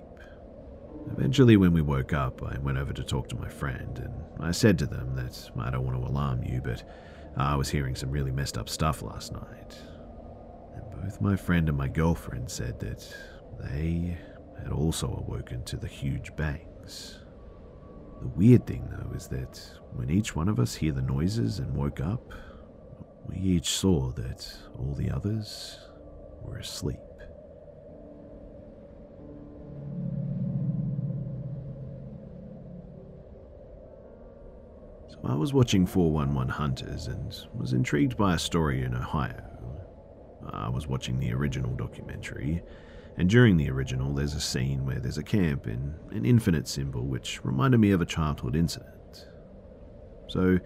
Eventually, 1.10 1.56
when 1.56 1.72
we 1.72 1.82
woke 1.82 2.12
up, 2.12 2.42
I 2.42 2.58
went 2.58 2.78
over 2.78 2.92
to 2.92 3.02
talk 3.02 3.28
to 3.30 3.36
my 3.36 3.48
friend, 3.48 3.98
and 3.98 4.44
I 4.44 4.52
said 4.52 4.78
to 4.80 4.86
them 4.86 5.14
that 5.16 5.50
I 5.58 5.70
don't 5.70 5.84
want 5.84 6.00
to 6.00 6.06
alarm 6.06 6.42
you, 6.44 6.60
but 6.62 6.84
I 7.36 7.56
was 7.56 7.68
hearing 7.70 7.96
some 7.96 8.10
really 8.10 8.30
messed 8.30 8.58
up 8.58 8.68
stuff 8.68 9.02
last 9.02 9.32
night. 9.32 9.76
And 10.74 11.02
both 11.02 11.20
my 11.20 11.36
friend 11.36 11.68
and 11.68 11.78
my 11.78 11.88
girlfriend 11.88 12.50
said 12.50 12.78
that 12.80 13.06
they 13.60 14.16
had 14.62 14.72
also 14.72 15.08
awoken 15.08 15.64
to 15.64 15.76
the 15.76 15.88
huge 15.88 16.34
bangs. 16.36 17.18
The 18.20 18.28
weird 18.28 18.66
thing, 18.66 18.88
though, 18.90 19.12
is 19.16 19.26
that 19.28 19.60
when 19.94 20.10
each 20.10 20.36
one 20.36 20.48
of 20.48 20.60
us 20.60 20.74
hear 20.74 20.92
the 20.92 21.02
noises 21.02 21.58
and 21.58 21.74
woke 21.74 22.00
up, 22.00 22.32
we 23.26 23.36
each 23.36 23.70
saw 23.70 24.12
that 24.12 24.46
all 24.78 24.94
the 24.94 25.10
others 25.10 25.78
were 26.44 26.58
asleep. 26.58 26.98
So 35.08 35.18
I 35.24 35.34
was 35.34 35.52
watching 35.52 35.86
411 35.86 36.48
Hunters 36.48 37.06
and 37.06 37.36
was 37.54 37.72
intrigued 37.72 38.16
by 38.16 38.34
a 38.34 38.38
story 38.38 38.82
in 38.82 38.94
Ohio. 38.94 39.42
I 40.52 40.68
was 40.68 40.86
watching 40.86 41.18
the 41.18 41.32
original 41.32 41.74
documentary, 41.74 42.62
and 43.16 43.28
during 43.28 43.56
the 43.56 43.70
original, 43.70 44.14
there's 44.14 44.34
a 44.34 44.40
scene 44.40 44.84
where 44.84 44.98
there's 44.98 45.18
a 45.18 45.22
camp 45.22 45.66
and 45.66 45.94
an 46.10 46.24
infinite 46.24 46.66
symbol 46.66 47.06
which 47.06 47.44
reminded 47.44 47.78
me 47.78 47.90
of 47.92 48.00
a 48.00 48.06
childhood 48.06 48.56
incident. 48.56 49.28
So 50.28 50.58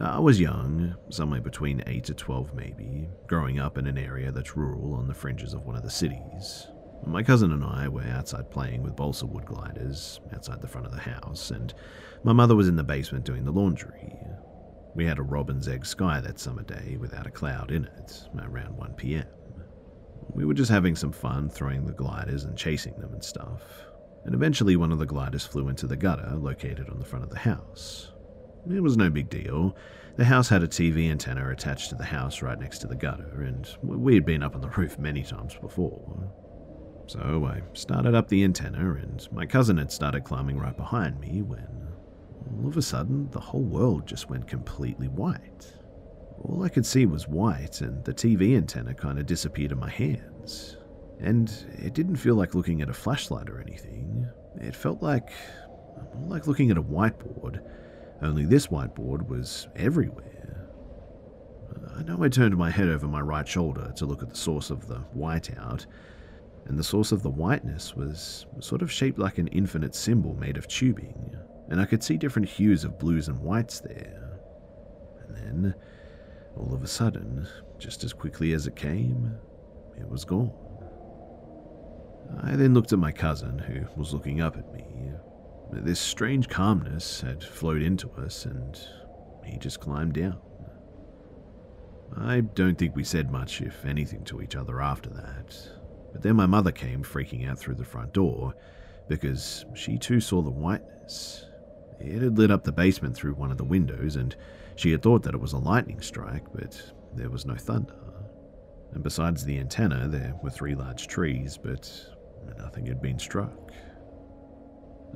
I 0.00 0.20
was 0.20 0.38
young, 0.38 0.94
somewhere 1.10 1.40
between 1.40 1.82
8 1.84 2.04
to 2.04 2.14
12 2.14 2.54
maybe, 2.54 3.08
growing 3.26 3.58
up 3.58 3.78
in 3.78 3.88
an 3.88 3.98
area 3.98 4.30
that's 4.30 4.56
rural 4.56 4.94
on 4.94 5.08
the 5.08 5.14
fringes 5.14 5.54
of 5.54 5.66
one 5.66 5.74
of 5.74 5.82
the 5.82 5.90
cities. 5.90 6.68
My 7.04 7.20
cousin 7.22 7.50
and 7.50 7.64
I 7.64 7.88
were 7.88 8.02
outside 8.02 8.48
playing 8.48 8.84
with 8.84 8.94
balsa 8.94 9.26
wood 9.26 9.44
gliders 9.44 10.20
outside 10.32 10.60
the 10.60 10.68
front 10.68 10.86
of 10.86 10.92
the 10.92 11.00
house, 11.00 11.50
and 11.50 11.74
my 12.22 12.32
mother 12.32 12.54
was 12.54 12.68
in 12.68 12.76
the 12.76 12.84
basement 12.84 13.24
doing 13.24 13.44
the 13.44 13.50
laundry. 13.52 14.16
We 14.94 15.04
had 15.04 15.18
a 15.18 15.22
robin's 15.22 15.66
egg 15.66 15.84
sky 15.84 16.20
that 16.20 16.38
summer 16.38 16.62
day 16.62 16.96
without 16.96 17.26
a 17.26 17.32
cloud 17.32 17.72
in 17.72 17.84
it, 17.84 18.28
around 18.40 18.76
1 18.76 18.94
pm. 18.94 19.26
We 20.32 20.44
were 20.44 20.54
just 20.54 20.70
having 20.70 20.94
some 20.94 21.12
fun 21.12 21.50
throwing 21.50 21.86
the 21.86 21.92
gliders 21.92 22.44
and 22.44 22.56
chasing 22.56 22.94
them 23.00 23.14
and 23.14 23.24
stuff, 23.24 23.62
and 24.24 24.32
eventually 24.32 24.76
one 24.76 24.92
of 24.92 25.00
the 25.00 25.06
gliders 25.06 25.44
flew 25.44 25.68
into 25.68 25.88
the 25.88 25.96
gutter 25.96 26.36
located 26.36 26.88
on 26.88 27.00
the 27.00 27.04
front 27.04 27.24
of 27.24 27.30
the 27.30 27.38
house. 27.38 28.12
It 28.70 28.82
was 28.82 28.96
no 28.96 29.08
big 29.08 29.30
deal. 29.30 29.76
The 30.16 30.24
house 30.24 30.48
had 30.48 30.62
a 30.62 30.68
TV 30.68 31.10
antenna 31.10 31.48
attached 31.50 31.90
to 31.90 31.94
the 31.94 32.04
house 32.04 32.42
right 32.42 32.58
next 32.58 32.78
to 32.80 32.86
the 32.86 32.96
gutter, 32.96 33.42
and 33.42 33.68
we 33.82 34.14
had 34.14 34.26
been 34.26 34.42
up 34.42 34.54
on 34.54 34.60
the 34.60 34.68
roof 34.76 34.98
many 34.98 35.22
times 35.22 35.56
before. 35.60 36.32
So 37.06 37.46
I 37.50 37.62
started 37.72 38.14
up 38.14 38.28
the 38.28 38.44
antenna, 38.44 38.94
and 38.94 39.26
my 39.32 39.46
cousin 39.46 39.78
had 39.78 39.90
started 39.90 40.24
climbing 40.24 40.58
right 40.58 40.76
behind 40.76 41.18
me 41.20 41.42
when 41.42 41.88
all 42.60 42.68
of 42.68 42.76
a 42.76 42.82
sudden 42.82 43.30
the 43.30 43.40
whole 43.40 43.64
world 43.64 44.06
just 44.06 44.28
went 44.28 44.46
completely 44.46 45.08
white. 45.08 45.72
All 46.42 46.62
I 46.62 46.68
could 46.68 46.84
see 46.84 47.06
was 47.06 47.26
white, 47.26 47.80
and 47.80 48.04
the 48.04 48.12
TV 48.12 48.56
antenna 48.56 48.92
kind 48.92 49.18
of 49.18 49.26
disappeared 49.26 49.72
in 49.72 49.78
my 49.78 49.90
hands. 49.90 50.76
And 51.20 51.50
it 51.78 51.94
didn't 51.94 52.16
feel 52.16 52.34
like 52.34 52.54
looking 52.54 52.82
at 52.82 52.90
a 52.90 52.94
flashlight 52.94 53.48
or 53.48 53.60
anything. 53.60 54.28
It 54.60 54.76
felt 54.76 55.02
like 55.02 55.30
more 56.14 56.28
like 56.28 56.46
looking 56.46 56.70
at 56.70 56.78
a 56.78 56.82
whiteboard, 56.82 57.60
only 58.22 58.44
this 58.44 58.66
whiteboard 58.68 59.28
was 59.28 59.68
everywhere. 59.76 60.68
I 61.96 62.02
know 62.02 62.22
I 62.22 62.28
turned 62.28 62.56
my 62.56 62.70
head 62.70 62.88
over 62.88 63.08
my 63.08 63.20
right 63.20 63.46
shoulder 63.46 63.92
to 63.96 64.06
look 64.06 64.22
at 64.22 64.30
the 64.30 64.36
source 64.36 64.70
of 64.70 64.86
the 64.86 65.04
whiteout, 65.16 65.86
and 66.66 66.78
the 66.78 66.84
source 66.84 67.12
of 67.12 67.22
the 67.22 67.30
whiteness 67.30 67.96
was 67.96 68.46
sort 68.60 68.82
of 68.82 68.92
shaped 68.92 69.18
like 69.18 69.38
an 69.38 69.48
infinite 69.48 69.94
symbol 69.94 70.34
made 70.34 70.56
of 70.56 70.68
tubing, 70.68 71.36
and 71.68 71.80
I 71.80 71.86
could 71.86 72.02
see 72.02 72.16
different 72.16 72.48
hues 72.48 72.84
of 72.84 72.98
blues 72.98 73.28
and 73.28 73.38
whites 73.40 73.80
there. 73.80 74.40
And 75.26 75.36
then, 75.36 75.74
all 76.56 76.72
of 76.74 76.82
a 76.82 76.88
sudden, 76.88 77.48
just 77.78 78.04
as 78.04 78.12
quickly 78.12 78.52
as 78.52 78.66
it 78.66 78.76
came, 78.76 79.36
it 79.96 80.08
was 80.08 80.24
gone. 80.24 80.52
I 82.42 82.56
then 82.56 82.74
looked 82.74 82.92
at 82.92 82.98
my 82.98 83.12
cousin, 83.12 83.58
who 83.58 83.86
was 84.00 84.12
looking 84.12 84.40
up 84.40 84.56
at 84.56 84.72
me. 84.72 84.84
This 85.70 86.00
strange 86.00 86.48
calmness 86.48 87.20
had 87.20 87.42
flowed 87.44 87.82
into 87.82 88.10
us, 88.12 88.44
and 88.46 88.78
he 89.44 89.58
just 89.58 89.80
climbed 89.80 90.14
down. 90.14 90.38
I 92.16 92.40
don't 92.40 92.76
think 92.76 92.96
we 92.96 93.04
said 93.04 93.30
much, 93.30 93.60
if 93.60 93.84
anything, 93.84 94.24
to 94.24 94.40
each 94.40 94.56
other 94.56 94.80
after 94.80 95.10
that. 95.10 95.56
But 96.12 96.22
then 96.22 96.36
my 96.36 96.46
mother 96.46 96.72
came 96.72 97.02
freaking 97.02 97.48
out 97.48 97.58
through 97.58 97.76
the 97.76 97.84
front 97.84 98.12
door 98.12 98.54
because 99.08 99.66
she 99.74 99.98
too 99.98 100.20
saw 100.20 100.42
the 100.42 100.50
whiteness. 100.50 101.44
It 102.00 102.22
had 102.22 102.38
lit 102.38 102.50
up 102.50 102.64
the 102.64 102.72
basement 102.72 103.14
through 103.14 103.34
one 103.34 103.50
of 103.50 103.58
the 103.58 103.64
windows, 103.64 104.16
and 104.16 104.34
she 104.76 104.90
had 104.90 105.02
thought 105.02 105.22
that 105.24 105.34
it 105.34 105.40
was 105.40 105.52
a 105.52 105.58
lightning 105.58 106.00
strike, 106.00 106.44
but 106.52 106.92
there 107.14 107.30
was 107.30 107.44
no 107.46 107.56
thunder. 107.56 107.94
And 108.92 109.02
besides 109.02 109.44
the 109.44 109.58
antenna, 109.58 110.08
there 110.08 110.34
were 110.42 110.50
three 110.50 110.74
large 110.74 111.08
trees, 111.08 111.58
but 111.58 111.90
nothing 112.56 112.86
had 112.86 113.02
been 113.02 113.18
struck. 113.18 113.72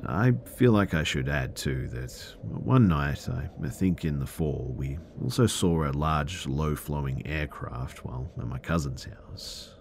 I 0.05 0.33
feel 0.57 0.73
like 0.73 0.93
I 0.93 1.03
should 1.03 1.29
add, 1.29 1.55
too, 1.55 1.87
that 1.89 2.35
one 2.41 2.87
night, 2.87 3.27
I 3.29 3.69
think 3.69 4.03
in 4.03 4.19
the 4.19 4.25
fall, 4.25 4.73
we 4.77 4.97
also 5.21 5.47
saw 5.47 5.89
a 5.89 5.91
large, 5.91 6.45
low 6.45 6.75
flowing 6.75 7.25
aircraft 7.25 8.03
while 8.03 8.29
at 8.37 8.47
my 8.47 8.59
cousin's 8.59 9.05
house. 9.05 9.75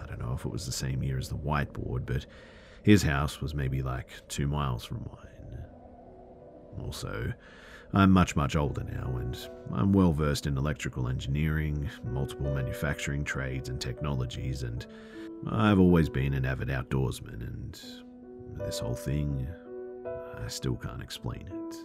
I 0.00 0.06
don't 0.06 0.18
know 0.18 0.32
if 0.32 0.44
it 0.44 0.50
was 0.50 0.66
the 0.66 0.72
same 0.72 1.02
year 1.02 1.18
as 1.18 1.28
the 1.28 1.36
whiteboard, 1.36 2.04
but 2.06 2.26
his 2.82 3.02
house 3.02 3.40
was 3.40 3.54
maybe 3.54 3.82
like 3.82 4.08
two 4.28 4.48
miles 4.48 4.84
from 4.84 5.08
mine. 5.08 5.64
Also, 6.80 7.32
I'm 7.92 8.10
much, 8.10 8.34
much 8.34 8.56
older 8.56 8.84
now, 8.84 9.16
and 9.18 9.38
I'm 9.72 9.92
well 9.92 10.12
versed 10.12 10.46
in 10.46 10.58
electrical 10.58 11.08
engineering, 11.08 11.88
multiple 12.04 12.52
manufacturing 12.52 13.24
trades 13.24 13.68
and 13.68 13.80
technologies, 13.80 14.62
and 14.62 14.84
I've 15.48 15.78
always 15.78 16.08
been 16.08 16.34
an 16.34 16.44
avid 16.44 16.68
outdoorsman, 16.68 17.40
and 17.46 17.80
this 18.56 18.78
whole 18.78 18.94
thing, 18.94 19.46
I 20.42 20.48
still 20.48 20.76
can't 20.76 21.02
explain 21.02 21.48
it. 21.48 21.76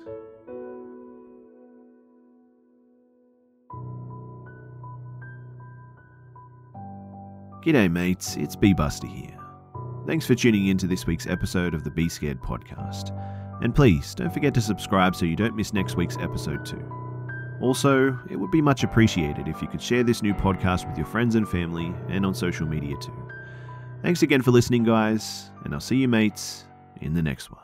G'day, 7.64 7.90
mates, 7.90 8.36
it's 8.36 8.56
B 8.58 8.74
Buster 8.74 9.08
here. 9.08 9.38
Thanks 10.06 10.26
for 10.26 10.36
tuning 10.36 10.68
in 10.68 10.78
to 10.80 10.88
this 10.88 11.08
week's 11.08 11.28
episode 11.28 11.74
of 11.74 11.86
the 11.86 11.92
Be 11.92 12.10
Scared 12.10 12.42
podcast. 12.42 13.18
And 13.62 13.74
please 13.74 14.14
don't 14.14 14.34
forget 14.34 14.54
to 14.56 14.62
subscribe 14.62 15.16
so 15.16 15.26
you 15.26 15.38
don't 15.38 15.56
miss 15.56 15.72
next 15.72 15.96
week's 15.96 16.18
episode 16.18 16.66
too. 16.66 16.84
Also, 17.62 18.20
it 18.30 18.36
would 18.36 18.52
be 18.52 18.62
much 18.62 18.84
appreciated 18.84 19.48
if 19.48 19.62
you 19.62 19.70
could 19.70 19.82
share 19.82 20.04
this 20.04 20.22
new 20.22 20.34
podcast 20.34 20.86
with 20.86 20.98
your 20.98 21.08
friends 21.08 21.36
and 21.36 21.48
family 21.48 21.94
and 22.10 22.26
on 22.26 22.36
social 22.36 22.68
media 22.68 22.98
too. 22.98 23.23
Thanks 24.04 24.22
again 24.22 24.42
for 24.42 24.52
listening, 24.52 24.84
guys, 24.84 25.50
and 25.64 25.74
I'll 25.74 25.80
see 25.80 25.96
you, 25.96 26.10
mates, 26.10 26.66
in 27.00 27.14
the 27.14 27.22
next 27.22 27.50
one. 27.50 27.62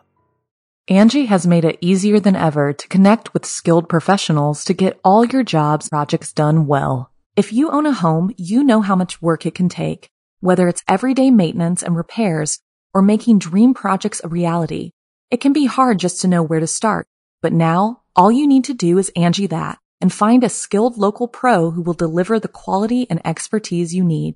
Angi 0.90 1.28
has 1.28 1.46
made 1.46 1.66
it 1.66 1.78
easier 1.82 2.18
than 2.18 2.38
ever 2.38 2.72
to 2.72 2.88
connect 2.88 3.34
with 3.34 3.46
skilled 3.46 3.90
professionals 3.90 4.64
to 4.64 4.74
get 4.74 4.98
all 5.04 5.26
your 5.26 5.44
jobs 5.44 5.90
projects 5.90 6.32
done 6.32 6.66
well. 6.66 7.12
If 7.36 7.52
you 7.52 7.72
own 7.72 7.86
a 7.86 7.92
home, 7.92 8.34
you 8.38 8.64
know 8.64 8.80
how 8.80 8.96
much 8.96 9.22
work 9.22 9.46
it 9.46 9.54
can 9.54 9.68
take, 9.68 10.10
whether 10.40 10.70
it's 10.70 10.82
everyday 10.88 11.30
maintenance 11.30 11.84
and 11.84 11.98
repairs 11.98 12.60
or 12.94 13.02
making 13.02 13.40
dream 13.40 13.74
projects 13.74 14.22
a 14.24 14.30
reality. 14.30 14.92
It 15.30 15.42
can 15.42 15.52
be 15.52 15.66
hard 15.66 16.00
just 16.00 16.22
to 16.22 16.30
know 16.30 16.42
where 16.42 16.62
to 16.62 16.68
start, 16.68 17.06
but 17.42 17.52
now 17.52 18.04
all 18.16 18.32
you 18.32 18.48
need 18.48 18.64
to 18.64 18.74
do 18.74 18.98
is 18.98 19.12
Angi 19.18 19.50
that 19.50 19.78
and 20.00 20.12
find 20.12 20.46
a 20.46 20.50
skilled 20.50 20.98
local 20.98 21.28
pro 21.28 21.72
who 21.72 21.82
will 21.82 21.94
deliver 21.94 22.40
the 22.40 22.48
quality 22.48 23.06
and 23.10 23.20
expertise 23.26 23.94
you 23.94 24.06
need. 24.06 24.36